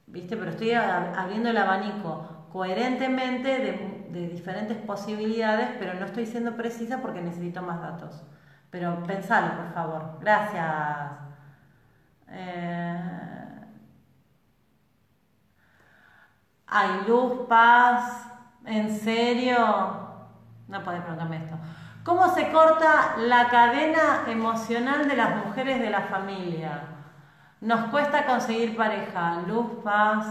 [0.07, 0.36] ¿Viste?
[0.36, 3.97] Pero estoy abriendo el abanico coherentemente de,
[4.28, 8.22] diferentes posibilidades, pero no estoy siendo precisa porque necesito más datos.
[8.70, 10.18] Pero pensalo, por favor.
[10.20, 11.11] Gracias.
[12.28, 13.16] Eh...
[16.66, 18.30] Hay luz, paz.
[18.64, 20.05] ¿En serio?
[20.68, 21.56] No podés preguntarme esto.
[22.04, 26.82] ¿Cómo se corta la cadena emocional de las mujeres de la familia?
[27.60, 30.26] Nos cuesta conseguir pareja, luz, paz.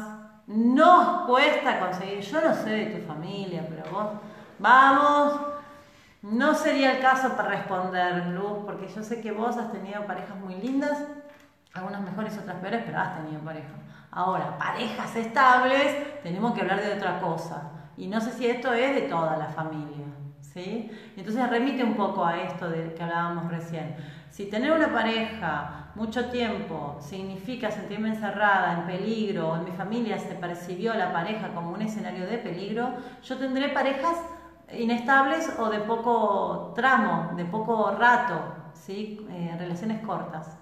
[0.47, 4.07] Nos cuesta conseguir, yo no sé de tu familia, pero vos,
[4.59, 5.39] vamos,
[6.21, 10.35] no sería el caso para responder, Luz, porque yo sé que vos has tenido parejas
[10.37, 10.97] muy lindas,
[11.73, 13.69] algunas mejores, otras peores, pero has tenido pareja.
[14.09, 17.69] Ahora, parejas estables, tenemos que hablar de otra cosa.
[17.97, 20.05] Y no sé si esto es de toda la familia.
[20.55, 20.89] ¿Sí?
[21.17, 23.95] Entonces remite un poco a esto de que hablábamos recién.
[24.31, 30.17] Si tener una pareja mucho tiempo significa sentirme encerrada, en peligro, o en mi familia
[30.19, 34.25] se percibió la pareja como un escenario de peligro, yo tendré parejas
[34.73, 39.17] inestables o de poco tramo, de poco rato, ¿sí?
[39.29, 40.59] Eh, relaciones cortas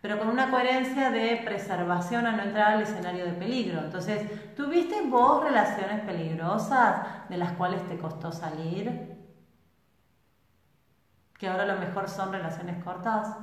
[0.00, 3.80] pero con una coherencia de preservación a no entrar al escenario de peligro.
[3.80, 4.24] Entonces,
[4.54, 9.19] ¿tuviste vos relaciones peligrosas de las cuales te costó salir?
[11.40, 13.34] Que ahora lo mejor son relaciones cortas.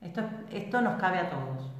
[0.00, 1.70] Esto, esto nos cabe a todos.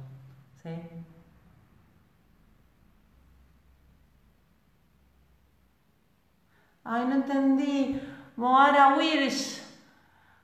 [6.85, 8.01] Ay, no entendí.
[8.37, 9.61] Moara Wirsch.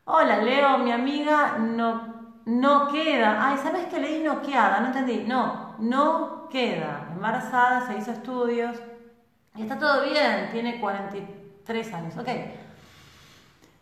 [0.04, 3.48] Hola, Leo, mi amiga no, no queda.
[3.48, 4.82] Ay, ¿sabes que leí no queda?
[4.82, 5.24] No entendí.
[5.26, 7.08] No, no queda.
[7.14, 8.78] Embarazada, se hizo estudios.
[9.56, 12.18] Y está todo bien, tiene 43 años.
[12.18, 12.28] Ok.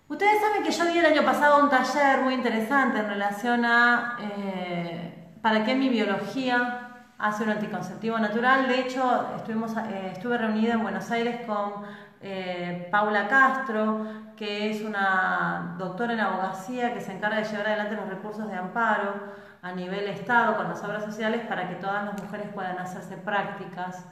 [0.09, 4.17] Ustedes saben que yo di el año pasado un taller muy interesante en relación a
[4.19, 8.67] eh, para qué mi biología hace un anticonceptivo natural.
[8.67, 11.83] De hecho, estuvimos, eh, estuve reunida en Buenos Aires con
[12.21, 17.95] eh, Paula Castro, que es una doctora en abogacía que se encarga de llevar adelante
[17.95, 19.13] los recursos de amparo
[19.61, 24.07] a nivel Estado con las obras sociales para que todas las mujeres puedan hacerse prácticas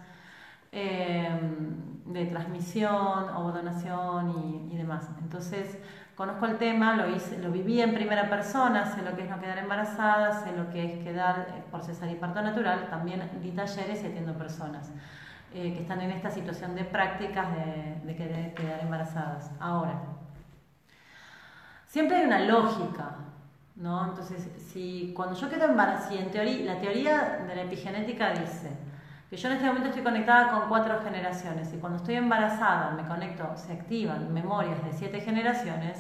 [0.79, 1.27] eh,
[2.05, 5.09] de transmisión o donación y, demás.
[5.23, 5.75] Entonces,
[6.15, 10.43] conozco el tema, lo, viví en primera persona, sé lo que es no quedar embarazada,
[10.43, 14.33] sé lo que es quedar por cesárea y parto natural, también di talleres y atiendo
[14.33, 14.91] personas.
[15.53, 17.47] Eh, que están en esta situación de prácticas
[18.05, 19.49] de, quedar embarazadas.
[19.59, 19.99] Ahora,
[21.87, 23.15] siempre hay una lógica,
[23.75, 24.09] ¿no?
[24.09, 28.86] Entonces, si cuando yo quedo embarazada, si en teoría, la teoría de la epigenética dice
[29.29, 33.07] que yo en este momento estoy conectada con cuatro generaciones y cuando estoy embarazada me
[33.07, 35.97] conecto, se activan memorias de siete generaciones,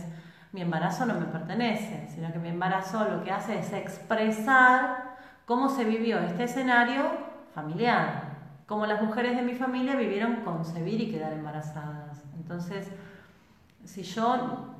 [0.53, 5.69] mi embarazo no me pertenece, sino que mi embarazo lo que hace es expresar cómo
[5.69, 7.03] se vivió este escenario
[7.53, 8.27] familiar
[8.67, 12.21] como las mujeres de mi familia vivieron concebir y quedar embarazadas.
[12.35, 12.91] Entonces,
[13.85, 14.75] si yo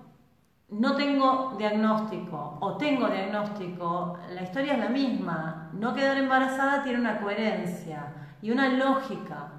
[0.69, 5.69] no tengo diagnóstico o tengo diagnóstico, la historia es la misma.
[5.71, 8.11] No quedar embarazada tiene una coherencia
[8.47, 9.49] y una lógica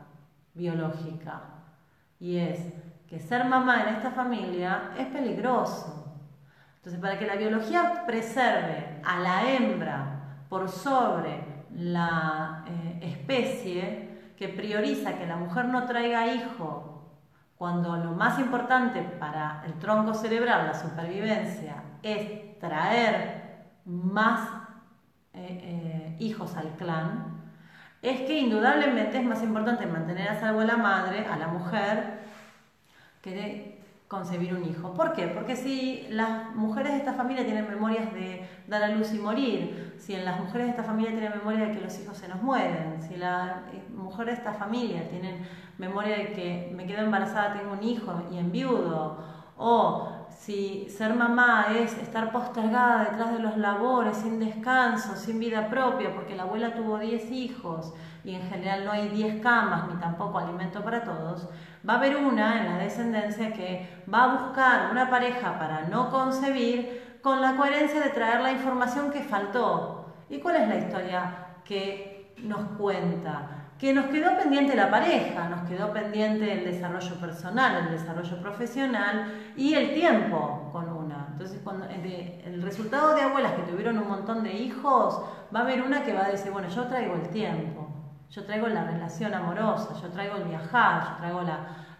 [0.55, 1.43] biológica.
[2.19, 2.59] Y es
[3.07, 6.15] que ser mamá en esta familia es peligroso.
[6.77, 14.49] Entonces, para que la biología preserve a la hembra por sobre la eh, especie, que
[14.49, 17.19] prioriza que la mujer no traiga hijo
[17.57, 24.49] cuando lo más importante para el tronco cerebral, la supervivencia, es traer más
[25.35, 27.38] eh, eh, hijos al clan,
[28.03, 32.19] es que indudablemente es más importante mantener a salvo a la madre, a la mujer,
[33.23, 33.79] que
[34.09, 34.95] concebir un hijo.
[34.95, 35.29] ¿Por qué?
[35.29, 39.97] Porque si las mujeres de esta familia tienen memorias de dar a luz y morir,
[39.99, 42.43] si en las mujeres de esta familia tienen memoria de que los hijos se nos
[42.43, 45.47] mueren, si las eh, mujeres de esta familia tienen
[45.77, 49.23] memoria de que me quedo embarazada, tengo un hijo y enviudo,
[49.59, 55.69] o si ser mamá es estar postergada detrás de los labores, sin descanso, sin vida
[55.69, 57.93] propia, porque la abuela tuvo 10 hijos
[58.25, 61.49] y en general no hay 10 camas ni tampoco alimento para todos,
[61.87, 66.11] va a haber una en la descendencia que va a buscar una pareja para no
[66.11, 70.15] concebir con la coherencia de traer la información que faltó.
[70.31, 73.58] ¿Y cuál es la historia que nos cuenta?
[73.79, 79.33] Que nos quedó pendiente la pareja, nos quedó pendiente el desarrollo personal, el desarrollo profesional
[79.57, 81.29] y el tiempo con una.
[81.31, 85.23] Entonces, cuando, el resultado de abuelas que tuvieron un montón de hijos,
[85.55, 87.89] va a haber una que va a decir, bueno, yo traigo el tiempo
[88.31, 91.41] yo traigo la relación amorosa, yo traigo el viajar, yo traigo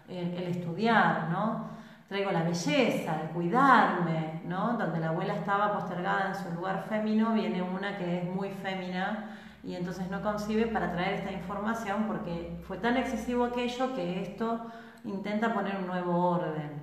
[0.07, 1.69] el, estudiar, ¿no?
[2.07, 4.77] Traigo la belleza, el cuidarme, ¿no?
[4.77, 9.38] Donde la abuela estaba postergada en su lugar fémino, viene una que es muy fémina
[9.63, 14.71] y entonces no concibe para traer esta información porque fue tan excesivo aquello que esto
[15.03, 16.79] intenta poner un nuevo orden.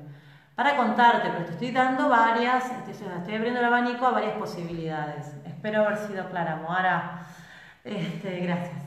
[0.54, 5.34] Para contarte, pero te estoy dando varias, estoy, abriendo el abanico a varias posibilidades.
[5.44, 7.26] Espero haber sido clara, Moara.
[7.84, 8.82] Este, gracias.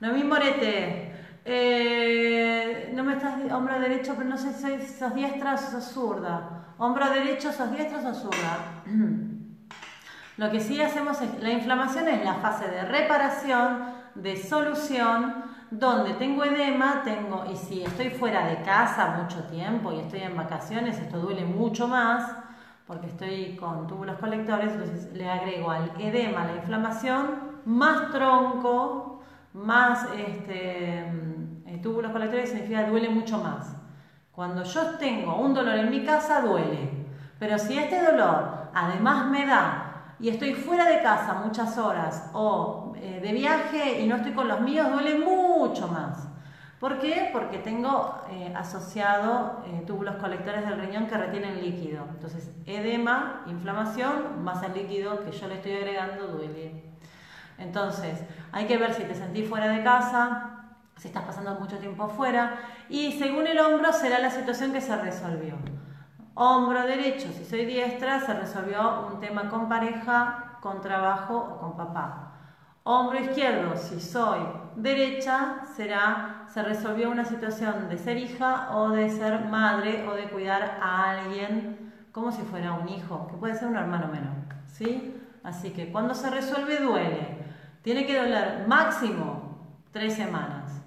[0.00, 1.12] Noemí Morete,
[1.46, 6.53] Eh, no me estás hombro derecho, pero no sé si sos diestra o sos zurda.
[6.78, 8.82] Hombro derecho, sos diestra o sos zurda.
[10.36, 13.84] Lo que sí hacemos es, la inflamación es la fase de reparación,
[14.16, 20.00] de solución, donde tengo edema, tengo, y si estoy fuera de casa mucho tiempo y
[20.00, 22.32] estoy en vacaciones, esto duele mucho más,
[22.86, 29.22] porque estoy con túbulos colectores, entonces le agrego al edema la inflamación, más tronco,
[29.52, 33.76] más este, mm, túbulos colectores, significa duele mucho más.
[34.34, 36.90] Cuando yo tengo un dolor en mi casa, duele.
[37.38, 42.94] Pero si este dolor además me da y estoy fuera de casa muchas horas o
[42.96, 46.28] eh, de viaje y no estoy con los míos, duele mucho más.
[46.80, 47.30] ¿Por qué?
[47.32, 52.04] Porque tengo eh, asociado eh, túbulos colectores del riñón que retienen líquido.
[52.10, 56.84] Entonces, edema, inflamación, más el líquido que yo le estoy agregando duele.
[57.58, 58.20] Entonces,
[58.52, 60.53] hay que ver si te sentís fuera de casa,
[60.96, 64.96] si estás pasando mucho tiempo fuera y según el hombro será la situación que se
[64.96, 65.54] resolvió.
[66.34, 71.76] Hombro derecho, si soy diestra, se resolvió un tema con pareja, con trabajo o con
[71.76, 72.32] papá.
[72.82, 74.40] Hombro izquierdo, si soy
[74.76, 80.28] derecha, será, se resolvió una situación de ser hija o de ser madre o de
[80.28, 84.34] cuidar a alguien como si fuera un hijo, que puede ser un hermano menor.
[84.66, 85.14] ¿sí?
[85.42, 87.44] Así que cuando se resuelve duele.
[87.84, 89.58] Tiene que doler máximo
[89.92, 90.82] tres semanas.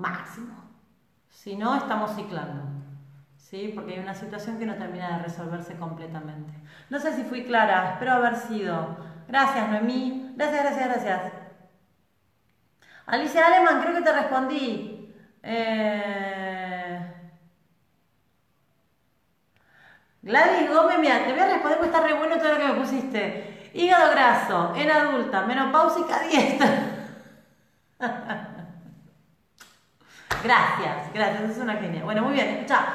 [0.00, 0.54] Máximo.
[1.28, 2.80] Si no, estamos ciclando.
[3.50, 3.72] ¿sí?
[3.74, 6.52] Porque hay una situación que no termina de resolverse completamente.
[6.88, 8.96] No sé si fui clara, espero haber sido.
[9.28, 10.32] Gracias, Noemí.
[10.36, 11.32] Gracias, gracias, gracias.
[13.06, 15.14] Alicia Aleman, creo que te respondí.
[15.42, 17.14] Eh...
[20.22, 22.80] Gladys Gómez, mira, te voy a responder porque está re bueno todo lo que me
[22.80, 23.70] pusiste.
[23.74, 26.66] Hígado graso, en adulta, menopáusica, dieta.
[30.42, 32.04] gracias, gracias, es una genia.
[32.04, 32.86] Bueno, muy bien, escucha.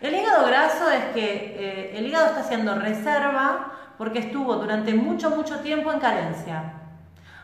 [0.00, 5.30] El hígado graso es que eh, el hígado está haciendo reserva porque estuvo durante mucho,
[5.30, 6.72] mucho tiempo en carencia.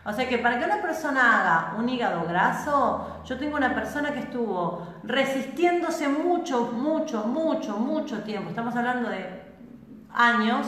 [0.05, 4.13] O sea que para que una persona haga un hígado graso, yo tengo una persona
[4.13, 9.41] que estuvo resistiéndose mucho, mucho, mucho, mucho tiempo, estamos hablando de
[10.13, 10.67] años,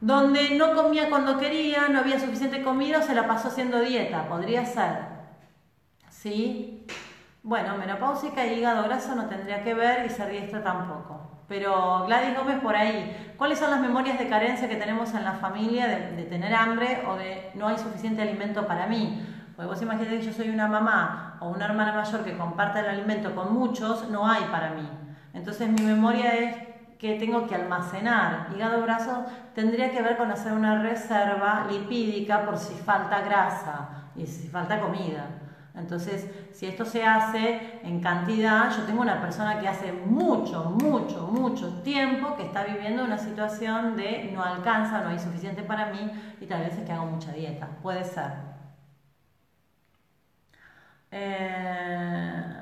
[0.00, 4.64] donde no comía cuando quería, no había suficiente comida, se la pasó haciendo dieta, podría
[4.64, 5.16] ser.
[6.08, 6.86] ¿Sí?
[7.46, 11.44] Bueno, menopáusica y hígado graso no tendría que ver y ser diestra tampoco.
[11.46, 15.34] Pero Gladys Gómez por ahí, ¿cuáles son las memorias de carencia que tenemos en la
[15.34, 19.24] familia de, tener hambre o de no hay suficiente alimento para mí?
[19.54, 22.86] Porque vos imaginate que yo soy una mamá o una hermana mayor que comparte el
[22.86, 24.90] alimento con muchos, no hay para mí.
[25.32, 26.56] Entonces mi memoria es
[26.98, 28.48] que tengo que almacenar.
[28.56, 29.24] Hígado graso
[29.54, 34.80] tendría que ver con hacer una reserva lipídica por si falta grasa y si falta
[34.80, 35.45] comida.
[35.76, 41.26] Entonces, si esto se hace en cantidad, yo tengo una persona que hace mucho, mucho,
[41.26, 46.10] mucho tiempo que está viviendo una situación de no alcanza, no hay suficiente para mí
[46.40, 47.68] y tal vez es que hago mucha dieta.
[47.82, 48.32] Puede ser.
[51.10, 52.56] Eh,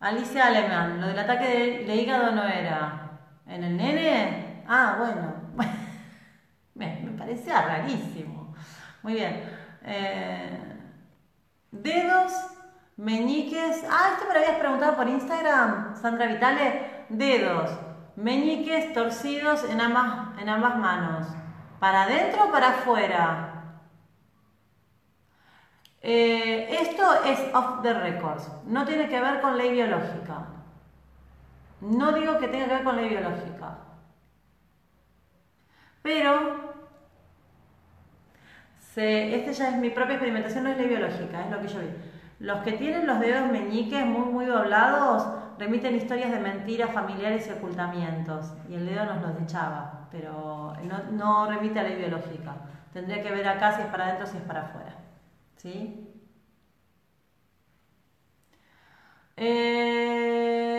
[0.00, 3.10] Alicia Alemán, lo del ataque de, hígado no era.
[3.46, 4.62] ¿En el nene?
[4.68, 5.34] Ah, bueno.
[6.74, 8.54] me, parecía rarísimo.
[9.02, 9.42] Muy bien.
[9.82, 10.65] Eh,
[11.70, 12.32] Dedos,
[12.96, 13.84] meñiques.
[13.90, 17.06] Ah, esto me lo habías preguntado por Instagram, Sandra Vitale.
[17.08, 17.70] Dedos,
[18.16, 21.26] meñiques torcidos en ambas, en ambas manos.
[21.78, 23.52] ¿Para adentro o para afuera?
[26.02, 28.48] Eh, esto es off the records.
[28.66, 30.46] No tiene que ver con ley biológica.
[31.80, 33.78] No digo que tenga que ver con ley biológica.
[36.02, 36.65] Pero
[38.96, 41.88] este ya es mi propia experimentación, no es ley biológica, es lo que yo vi.
[42.38, 45.26] Los que tienen los dedos meñiques muy, muy doblados
[45.58, 48.52] remiten historias de mentiras familiares y ocultamientos.
[48.68, 50.74] Y el dedo nos los echaba, pero
[51.12, 52.54] no, remite a ley biológica.
[52.92, 54.94] Tendría que ver acá si es para adentro si es para afuera.
[55.56, 56.02] ¿Sí?
[59.38, 60.72] Eh,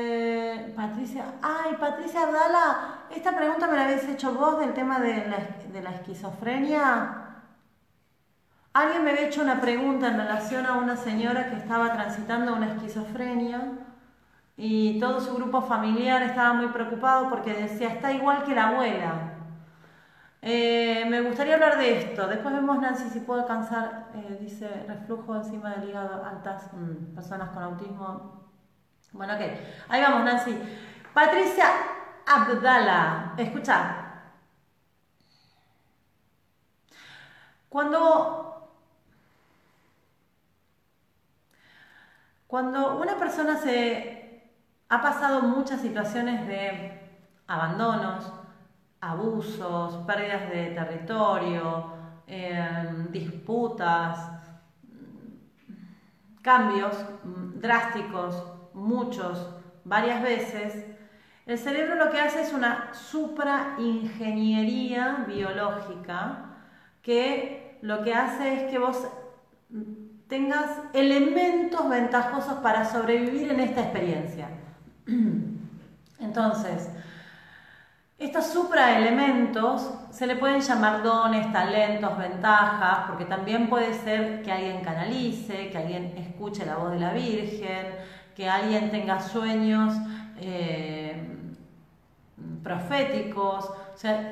[0.76, 5.38] Patricia, ay, Patricia Abdala, esta pregunta me la habéis hecho vos del tema de la,
[5.72, 7.27] de la esquizofrenia.
[8.78, 12.74] Alguien me había hecho una pregunta en relación a una señora que estaba transitando una
[12.74, 13.72] esquizofrenia
[14.56, 19.34] y todo su grupo familiar estaba muy preocupado porque decía, está igual que la abuela.
[20.44, 22.28] Eh, me gustaría hablar de esto.
[22.28, 27.50] Después vemos, Nancy, si puedo alcanzar, eh, dice, reflujo encima del hígado, altas mm, personas
[27.50, 28.44] con autismo.
[29.12, 29.42] Bueno, ok.
[29.90, 30.56] Ahí vamos, Nancy.
[31.16, 31.66] Patricia
[32.28, 34.04] Abdala, escucha.
[37.70, 38.48] Cuando
[42.48, 44.42] Cuando una persona se
[44.88, 46.98] ha pasado muchas situaciones de
[47.46, 48.32] abandonos,
[49.02, 51.92] abusos, pérdidas de territorio,
[52.26, 54.32] em, disputas,
[56.42, 56.96] cambios
[57.56, 58.42] drásticos,
[58.74, 59.50] muchos,
[59.84, 60.86] varias veces,
[61.46, 66.46] el cerebro lo que hace es una supraingeniería biológica
[67.02, 69.06] que lo que hace es que vos
[70.28, 74.50] tengas elementos ventajosos para sobrevivir en esta experiencia.
[76.20, 76.90] Entonces,
[78.18, 84.82] estos supraelementos se le pueden llamar dones, talentos, ventajas, porque también puede ser que alguien
[84.82, 87.94] canalice, que alguien escuche la voz de la Virgen,
[88.36, 89.94] que alguien tenga sueños
[90.40, 91.28] eh,
[92.64, 93.66] proféticos.
[93.66, 94.32] O sea,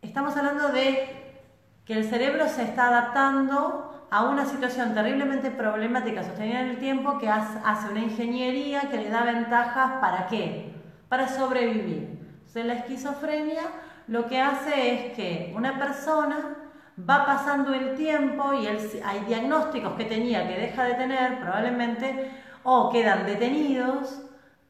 [0.00, 1.42] estamos hablando de
[1.84, 7.16] que el cerebro se está adaptando a una situación terriblemente problemática sostenida en el tiempo
[7.16, 10.70] que hace una ingeniería que le da ventajas para qué?
[11.08, 12.18] Para sobrevivir.
[12.40, 13.62] Entonces la esquizofrenia
[14.08, 16.56] lo que hace es que una persona
[17.00, 22.32] va pasando el tiempo y hay diagnósticos que tenía que deja de tener probablemente
[22.64, 24.20] o quedan detenidos,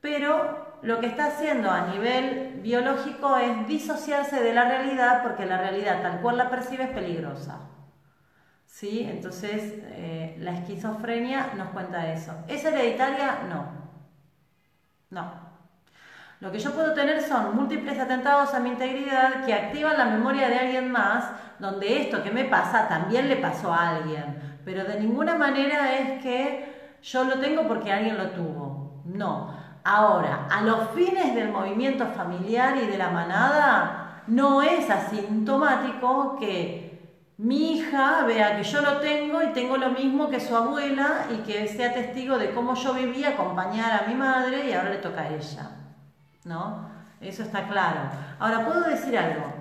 [0.00, 5.58] pero lo que está haciendo a nivel biológico es disociarse de la realidad porque la
[5.58, 7.71] realidad tal cual la percibe es peligrosa.
[8.72, 9.06] ¿Sí?
[9.06, 12.32] Entonces, eh, la esquizofrenia nos cuenta eso.
[12.48, 13.40] ¿Es hereditaria?
[13.46, 13.66] No.
[15.10, 15.30] No.
[16.40, 20.48] Lo que yo puedo tener son múltiples atentados a mi integridad que activan la memoria
[20.48, 21.26] de alguien más,
[21.58, 24.58] donde esto que me pasa también le pasó a alguien.
[24.64, 29.02] Pero de ninguna manera es que yo lo tengo porque alguien lo tuvo.
[29.04, 29.54] No.
[29.84, 36.91] Ahora, a los fines del movimiento familiar y de la manada, no es asintomático que
[37.42, 41.38] mi hija vea que yo lo tengo y tengo lo mismo que su abuela y
[41.38, 45.22] que sea testigo de cómo yo vivía acompañar a mi madre y ahora le toca
[45.22, 45.70] a ella.
[46.44, 46.88] ¿No?
[47.20, 48.02] Eso está claro.
[48.38, 49.52] Ahora, puedo decir algo.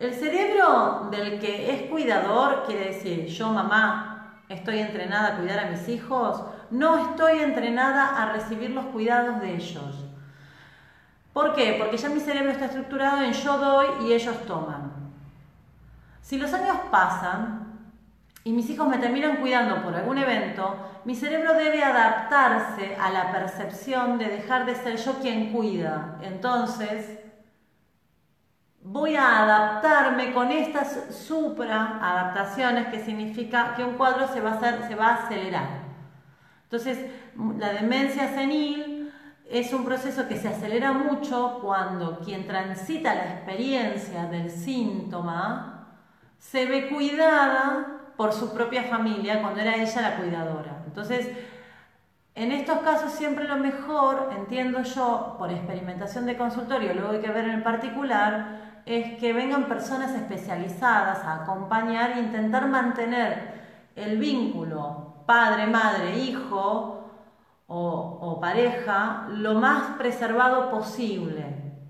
[0.00, 5.70] El cerebro del que es cuidador quiere decir, yo mamá estoy entrenada a cuidar a
[5.70, 6.42] mis hijos,
[6.72, 10.04] no estoy entrenada a recibir los cuidados de ellos.
[11.32, 11.76] ¿Por qué?
[11.78, 14.95] Porque ya mi cerebro está estructurado en yo doy y ellos toman.
[16.26, 17.92] Si los años pasan
[18.42, 23.30] y mis hijos me terminan cuidando por algún evento, mi cerebro debe adaptarse a la
[23.30, 26.18] percepción de dejar de ser yo quien cuida.
[26.22, 27.20] Entonces,
[28.82, 34.88] voy a adaptarme con estas supra adaptaciones que significa que un cuadro se va a,
[34.88, 35.68] se va a acelerar.
[36.64, 37.06] Entonces,
[37.56, 39.14] la demencia senil
[39.48, 45.75] es un proceso que se acelera mucho cuando quien transita la experiencia del síntoma
[46.38, 50.82] se ve cuidada por su propia familia cuando era ella la cuidadora.
[50.86, 51.30] Entonces,
[52.34, 57.30] en estos casos siempre lo mejor, entiendo yo, por experimentación de consultorio, luego hay que
[57.30, 63.54] ver en el particular, es que vengan personas especializadas a acompañar e intentar mantener
[63.96, 67.10] el vínculo padre, madre, hijo
[67.66, 71.44] o, o pareja lo más preservado posible,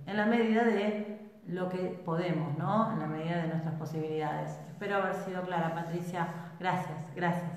[0.07, 1.16] en la medida de
[1.49, 2.93] lo que podemos, ¿no?
[2.93, 4.59] En la medida de nuestras posibilidades.
[4.69, 6.29] Espero haber sido clara, Patricia.
[6.59, 7.53] Gracias, gracias.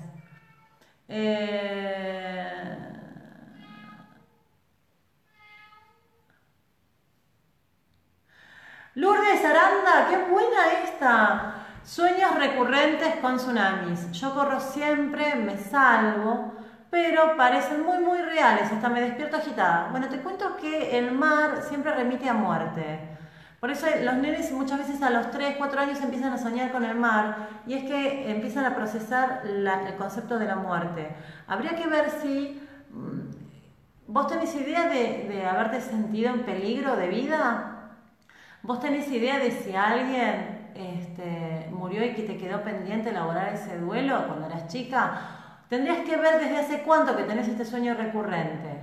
[1.08, 2.90] Eh,
[8.94, 11.54] Lourdes Aranda, qué buena esta.
[11.82, 14.12] Sueños recurrentes con tsunamis.
[14.12, 16.54] Yo corro siempre, me salvo,
[16.90, 18.70] pero parecen muy, muy reales.
[18.70, 19.88] Hasta me despierto agitada.
[19.90, 23.09] Bueno, te cuento que el mar siempre remite a muerte.
[23.60, 26.82] Por eso los nenes muchas veces a los 3, 4 años empiezan a soñar con
[26.82, 31.08] el mar y es que empiezan a procesar el concepto de la muerte.
[31.46, 32.58] Habría que ver si
[32.90, 33.30] mm,
[34.06, 37.96] vos tenés idea de, haberte sentido en peligro de vida.
[38.62, 43.76] ¿Vos tenés idea de si alguien este, murió y que te quedó pendiente elaborar ese
[43.76, 45.20] duelo cuando eras chica?
[45.68, 48.79] Tendrías que ver desde hace cuánto que tenés este sueño recurrente.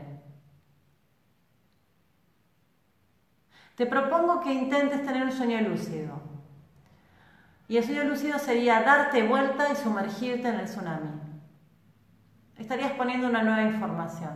[3.77, 6.19] Te propongo que intentes tener un sueño lúcido.
[7.67, 11.11] Y el sueño lúcido sería darte vuelta y sumergirte en el tsunami.
[12.57, 14.31] Estarías poniendo una nueva información.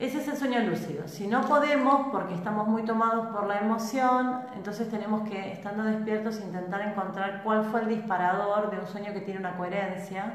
[0.00, 1.06] Ese es el sueño lúcido.
[1.06, 6.40] Si no podemos, porque estamos muy tomados por la emoción, entonces tenemos que, estando despiertos,
[6.40, 10.34] intentar encontrar cuál fue el disparador de un sueño que tiene una coherencia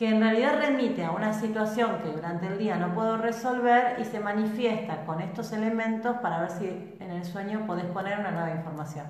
[0.00, 4.06] que en realidad remite a una situación que durante el día no puedo resolver y
[4.06, 8.50] se manifiesta con estos elementos para ver si en el sueño podés poner una nueva
[8.50, 9.04] información.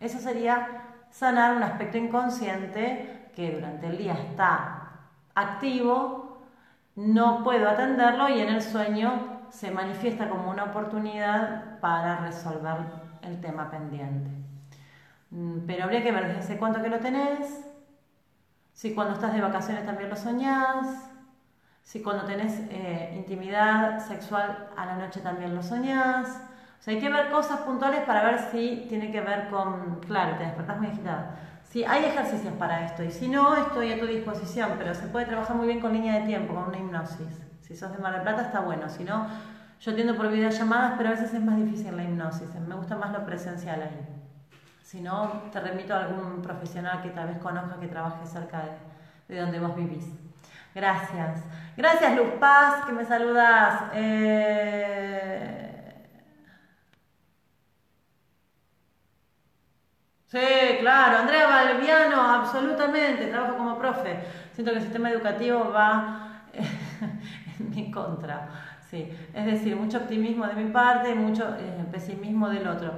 [0.00, 4.88] Eso sería sanar un aspecto inconsciente que durante el día está
[5.36, 6.42] activo,
[6.96, 12.78] no puedo atenderlo y en el sueño se manifiesta como una oportunidad para resolver
[13.22, 14.32] el tema pendiente.
[15.30, 17.64] Mm, pero habría que ver desde cuánto que lo tenés,
[18.74, 21.08] si cuando estás de vacaciones también lo soñás,
[21.82, 26.28] si cuando tenés eh, intimidad sexual a la noche también lo soñás.
[26.80, 30.36] O sea, hay que ver cosas puntuales para ver si tiene que ver con, claro,
[30.36, 31.36] te despertás muy agitada.
[31.62, 35.26] Si hay ejercicios para esto y si no, estoy a tu disposición, pero se puede
[35.26, 37.42] trabajar muy bien con línea de tiempo, con una hipnosis.
[37.60, 39.26] Si sos de Mar Plata está bueno, si no,
[39.80, 43.12] yo atiendo por videollamadas, pero a veces es más difícil la hipnosis, me gusta más
[43.12, 44.13] lo presencial ahí.
[44.84, 48.58] Si no, te remito a algún profesional que tal vez conozca que trabaje cerca
[49.28, 50.06] de, de donde vos vivís.
[50.74, 51.42] Gracias.
[51.76, 53.90] Gracias, Luz Paz, que me saludas.
[53.94, 55.70] Eh...
[60.26, 60.38] Sí,
[60.80, 64.18] claro, Andrea Balbiano, absolutamente, trabajo como profe.
[64.52, 66.42] Siento que el sistema educativo va
[67.58, 68.48] en mi contra.
[68.90, 72.92] Sí, es decir, mucho optimismo de mi parte, mucho eh, pesimismo del otro.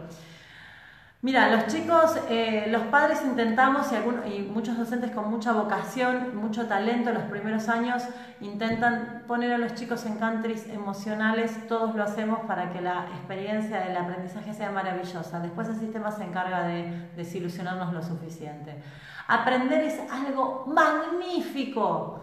[1.26, 6.68] Mira, los chicos, eh, los padres intentamos, y, y, muchos docentes con mucha vocación, mucho
[6.68, 8.04] talento en los primeros años,
[8.40, 13.80] intentan poner a los chicos en countries emocionales, todos lo hacemos para que la experiencia
[13.80, 15.40] del aprendizaje sea maravillosa.
[15.40, 18.80] Después el sistema se encarga de desilusionarnos lo suficiente.
[19.26, 22.22] Aprender es algo magnífico.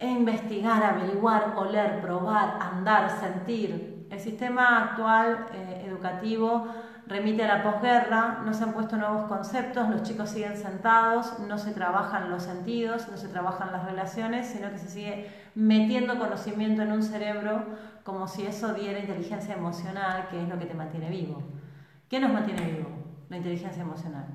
[0.00, 4.08] investigar, averiguar, oler, probar, andar, sentir.
[4.10, 6.66] El sistema actual eh, educativo
[7.06, 11.58] remite a la posguerra, no se han puesto nuevos conceptos, los chicos siguen sentados, no
[11.58, 16.82] se trabajan los sentidos, no se trabajan las relaciones, sino que se sigue metiendo conocimiento
[16.82, 17.64] en un cerebro
[18.04, 21.42] como si eso diera inteligencia emocional, que es lo que te mantiene vivo.
[22.08, 22.88] ¿Qué nos mantiene vivo?
[23.28, 24.26] La inteligencia emocional.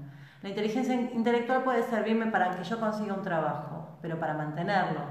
[0.41, 5.01] La inteligencia intelectual puede servirme para que yo consiga un trabajo, pero para mantenerlo,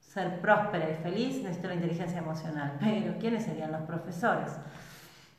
[0.00, 2.76] ser próspera y feliz, necesito la inteligencia emocional.
[2.80, 4.58] Pero, ¿quiénes serían los profesores?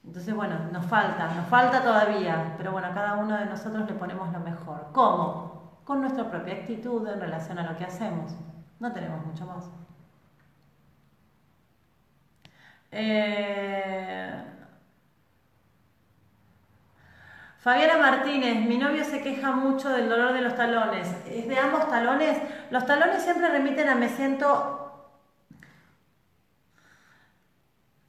[0.06, 3.96] Entonces, bueno, nos falta, nos falta todavía, pero bueno, a cada uno de nosotros le
[3.96, 4.88] ponemos lo mejor.
[4.92, 5.82] ¿Cómo?
[5.86, 8.36] Con nuestra propia actitud en relación a lo que hacemos.
[8.80, 9.70] No tenemos mucho más.
[12.92, 14.44] Eh...
[17.64, 21.08] Fabiana Martínez, mi novio se queja mucho del dolor de los talones.
[21.26, 22.38] ¿Es de ambos talones?
[22.72, 24.73] Los talones siempre remiten a me siento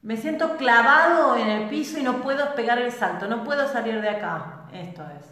[0.04, 4.02] Me siento clavado en el piso y no puedo pegar el salto, no puedo salir
[4.02, 4.66] de acá.
[4.70, 5.26] Esto es.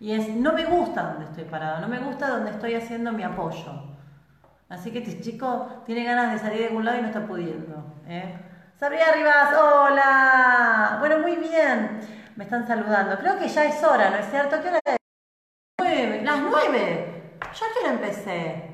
[0.00, 3.22] Y es, no me gusta donde estoy parado, no me gusta donde estoy haciendo mi
[3.22, 3.84] apoyo.
[4.70, 7.84] Así que este chico tiene ganas de salir de algún lado y no está pudiendo.
[8.08, 8.34] ¿eh?
[8.80, 10.96] Sabrina Rivas, hola.
[11.00, 12.00] Bueno, muy bien.
[12.34, 13.18] Me están saludando.
[13.18, 14.56] Creo que ya es hora, ¿no es cierto?
[14.62, 14.96] ¿Qué hora es?
[15.78, 16.22] Nueve.
[16.24, 17.38] Las nueve.
[17.42, 18.70] ¿Ya qué hora empecé?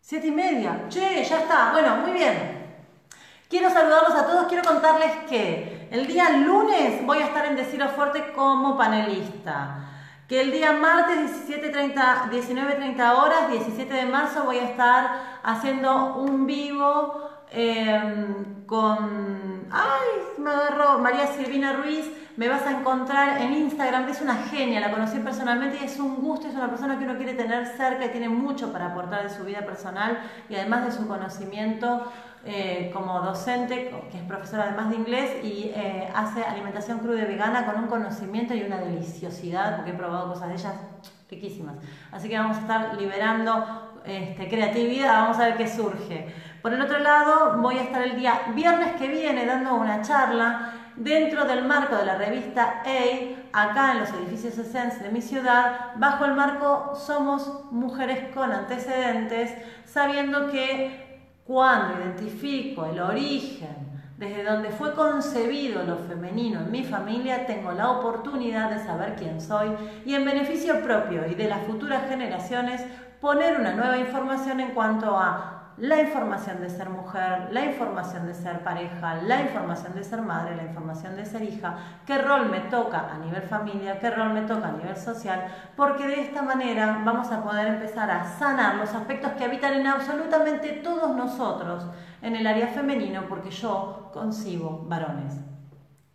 [0.00, 0.84] Siete y media.
[0.88, 1.72] Che, ya está.
[1.72, 2.57] Bueno, muy bien.
[3.48, 7.88] Quiero saludarlos a todos, quiero contarles que el día lunes voy a estar en Deciro
[7.88, 9.88] Fuerte como panelista,
[10.28, 16.46] que el día martes 17.30, 19.30 horas, 17 de marzo, voy a estar haciendo un
[16.46, 19.66] vivo em, con...
[19.70, 20.34] ¡Ay!
[20.36, 22.06] Me agarró María Silvina Ruiz,
[22.36, 26.16] me vas a encontrar en Instagram, es una genia, la conocí personalmente y es un
[26.16, 29.30] gusto, es una persona que uno quiere tener cerca y tiene mucho para aportar de
[29.30, 30.20] su vida personal
[30.50, 32.12] y además de su conocimiento
[32.44, 37.26] eh, como docente, que es profesora además de inglés, y eh, hace alimentación cruda y
[37.26, 40.74] vegana con un conocimiento y una deliciosidad, porque he probado cosas de ellas
[41.30, 41.76] riquísimas.
[42.12, 46.34] Así que vamos a estar liberando este, creatividad, vamos a ver qué surge.
[46.62, 50.72] Por el otro lado, voy a estar el día viernes que viene dando una charla
[50.96, 55.92] dentro del marco de la revista A, acá en los edificios Essence de mi ciudad,
[55.96, 59.52] bajo el marco Somos Mujeres con Antecedentes,
[59.84, 61.07] sabiendo que
[61.48, 63.74] cuando identifico el origen,
[64.18, 69.40] desde donde fue concebido lo femenino en mi familia, tengo la oportunidad de saber quién
[69.40, 69.70] soy
[70.04, 72.84] y en beneficio propio y de las futuras generaciones
[73.22, 78.34] poner una nueva información en cuanto a la información de ser mujer, la información de
[78.34, 82.60] ser pareja, la información de ser madre, la información de ser hija, qué rol me
[82.60, 85.46] toca a nivel familia, qué rol me toca a nivel social,
[85.76, 89.86] porque de esta manera vamos a poder empezar a sanar los aspectos que habitan en
[89.86, 91.86] absolutamente todos nosotros
[92.22, 95.34] en el área femenino, porque yo concibo varones.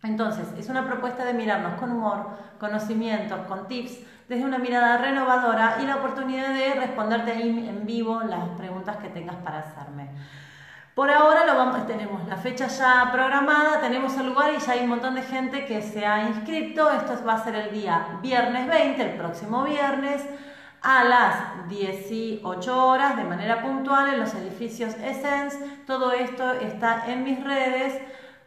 [0.02, 2.26] Entonces, es una propuesta de mirarnos con humor,
[2.60, 8.20] conocimientos, con tips, desde una mirada renovadora y la oportunidad de responderte ahí en vivo
[8.22, 10.08] las preguntas que tengas para hacerme.
[10.94, 11.54] Por ahora lo
[11.86, 15.66] tenemos la fecha ya programada, tenemos el lugar y ya hay un montón de gente
[15.66, 16.88] que se ha inscrito.
[16.90, 20.24] Esto va a ser el día viernes 20, el próximo viernes,
[20.82, 25.58] a las 18 horas de manera puntual en los edificios Essence.
[25.86, 28.00] Todo esto está en mis redes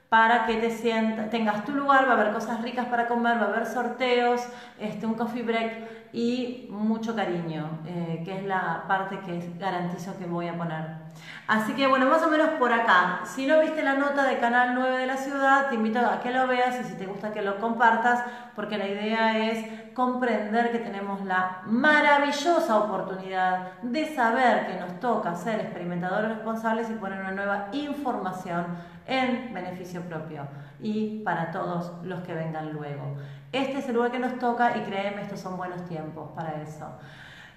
[0.09, 3.45] para que te sientas, tengas tu lugar, va a haber cosas ricas para comer, va
[3.45, 4.41] a haber sorteos,
[4.79, 10.25] este, un coffee break y mucho cariño, eh, que es la parte que garantizo que
[10.25, 11.07] voy a poner.
[11.47, 13.21] Así que bueno, más o menos por acá.
[13.25, 16.31] Si no viste la nota de Canal 9 de la ciudad, te invito a que
[16.31, 18.23] lo veas y si te gusta que lo compartas,
[18.55, 25.35] porque la idea es comprender que tenemos la maravillosa oportunidad de saber que nos toca
[25.35, 30.47] ser experimentadores responsables y poner una nueva información en beneficio propio
[30.79, 33.15] y para todos los que vengan luego.
[33.51, 36.85] Este es el lugar que nos toca y créeme, estos son buenos tiempos para eso.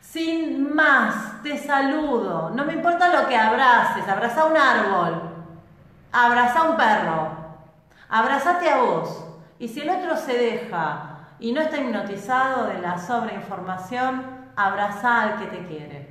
[0.01, 2.53] Sin más, te saludo.
[2.55, 5.21] No me importa lo que abraces, abraza un árbol,
[6.11, 7.33] abraza un perro,
[8.09, 9.27] abrazate a vos.
[9.59, 11.10] Y si el otro se deja
[11.41, 14.23] y no está hipnotizado de la sobreinformación,
[14.57, 16.09] abraza al que te quiere.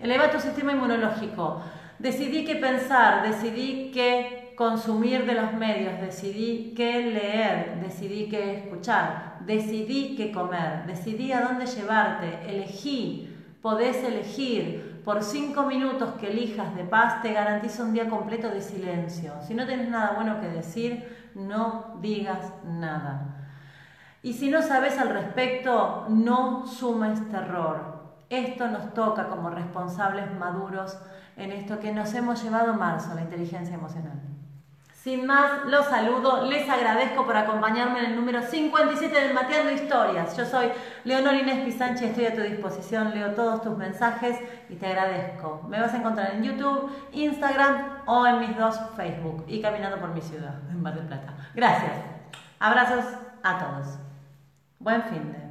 [0.00, 1.62] Eleva tu sistema inmunológico.
[1.98, 9.38] Decidí qué pensar, decidí qué consumir de los medios, decidí qué leer, decidí qué escuchar,
[9.40, 14.96] decidí qué comer, decidí a dónde llevarte, elegí, podés elegir.
[15.04, 19.34] Por cinco minutos que elijas de paz te garantizo un día completo de silencio.
[19.46, 23.35] Si no tienes nada bueno que decir, no digas nada.
[24.26, 27.78] Y si no sabes al respecto, no sumes terror.
[28.28, 30.98] Esto nos toca como responsables maduros
[31.36, 34.20] en esto que nos hemos llevado marzo, la inteligencia emocional.
[34.92, 40.36] Sin más, los saludo, les agradezco por acompañarme en el número 57 del Mateando Historias.
[40.36, 40.72] Yo soy
[41.04, 45.64] Leonor Inés Pisanchi, estoy a tu disposición, leo todos tus mensajes y te agradezco.
[45.68, 50.08] Me vas a encontrar en YouTube, Instagram o en mis dos Facebook y caminando por
[50.08, 51.32] mi ciudad, en Mar del Plata.
[51.54, 51.92] Gracias.
[52.58, 53.04] Abrazos
[53.44, 54.05] a todos.
[54.86, 55.45] Buen fin de.